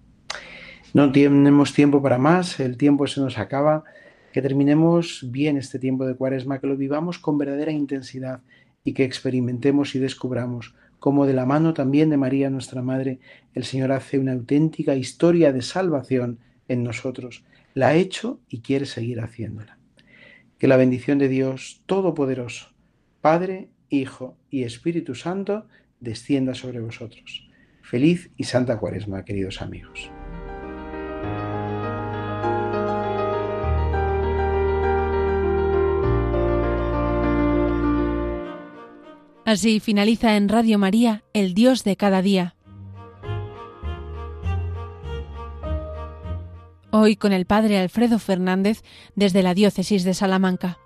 No 0.95 1.13
tenemos 1.13 1.75
tiempo 1.75 2.03
para 2.03 2.17
más, 2.17 2.59
el 2.61 2.79
tiempo 2.79 3.07
se 3.07 3.21
nos 3.21 3.37
acaba. 3.37 3.85
Que 4.33 4.43
terminemos 4.43 5.27
bien 5.31 5.57
este 5.57 5.79
tiempo 5.79 6.07
de 6.07 6.15
cuaresma, 6.15 6.61
que 6.61 6.67
lo 6.67 6.77
vivamos 6.77 7.19
con 7.19 7.39
verdadera 7.39 7.73
intensidad 7.73 8.41
y 8.85 8.93
que 8.93 9.05
experimentemos 9.05 9.95
y 9.95 9.99
descubramos 9.99 10.75
como 10.99 11.27
de 11.27 11.35
la 11.35 11.47
mano 11.47 11.75
también 11.75 12.11
de 12.11 12.17
María 12.17 12.51
nuestra 12.51 12.83
Madre, 12.83 13.21
el 13.55 13.65
Señor 13.65 13.93
hace 13.93 14.19
una 14.19 14.33
auténtica 14.33 14.97
historia 14.97 15.53
de 15.53 15.63
salvación 15.63 16.39
en 16.67 16.83
nosotros. 16.83 17.45
La 17.75 17.89
ha 17.89 17.95
hecho 17.95 18.41
y 18.49 18.61
quiere 18.61 18.87
seguir 18.87 19.21
haciéndola. 19.21 19.79
Que 20.59 20.67
la 20.67 20.77
bendición 20.77 21.19
de 21.19 21.29
Dios 21.29 21.83
Todopoderoso, 21.87 22.71
Padre, 23.21 23.69
Hijo 23.91 24.37
y 24.51 24.65
Espíritu 24.65 25.15
Santo, 25.15 25.67
descienda 26.01 26.55
sobre 26.55 26.81
vosotros. 26.81 27.49
Feliz 27.83 28.31
y 28.37 28.45
santa 28.45 28.79
cuaresma, 28.79 29.25
queridos 29.25 29.63
amigos. 29.63 30.11
Así 39.49 39.81
finaliza 39.81 40.37
en 40.37 40.51
Radio 40.51 40.79
María, 40.79 41.25
El 41.33 41.55
Dios 41.55 41.83
de 41.83 41.97
cada 41.97 42.21
día. 42.21 42.55
Hoy 46.91 47.17
con 47.17 47.33
el 47.33 47.47
Padre 47.47 47.79
Alfredo 47.79 48.19
Fernández 48.19 48.83
desde 49.15 49.43
la 49.43 49.55
Diócesis 49.55 50.05
de 50.05 50.13
Salamanca. 50.13 50.77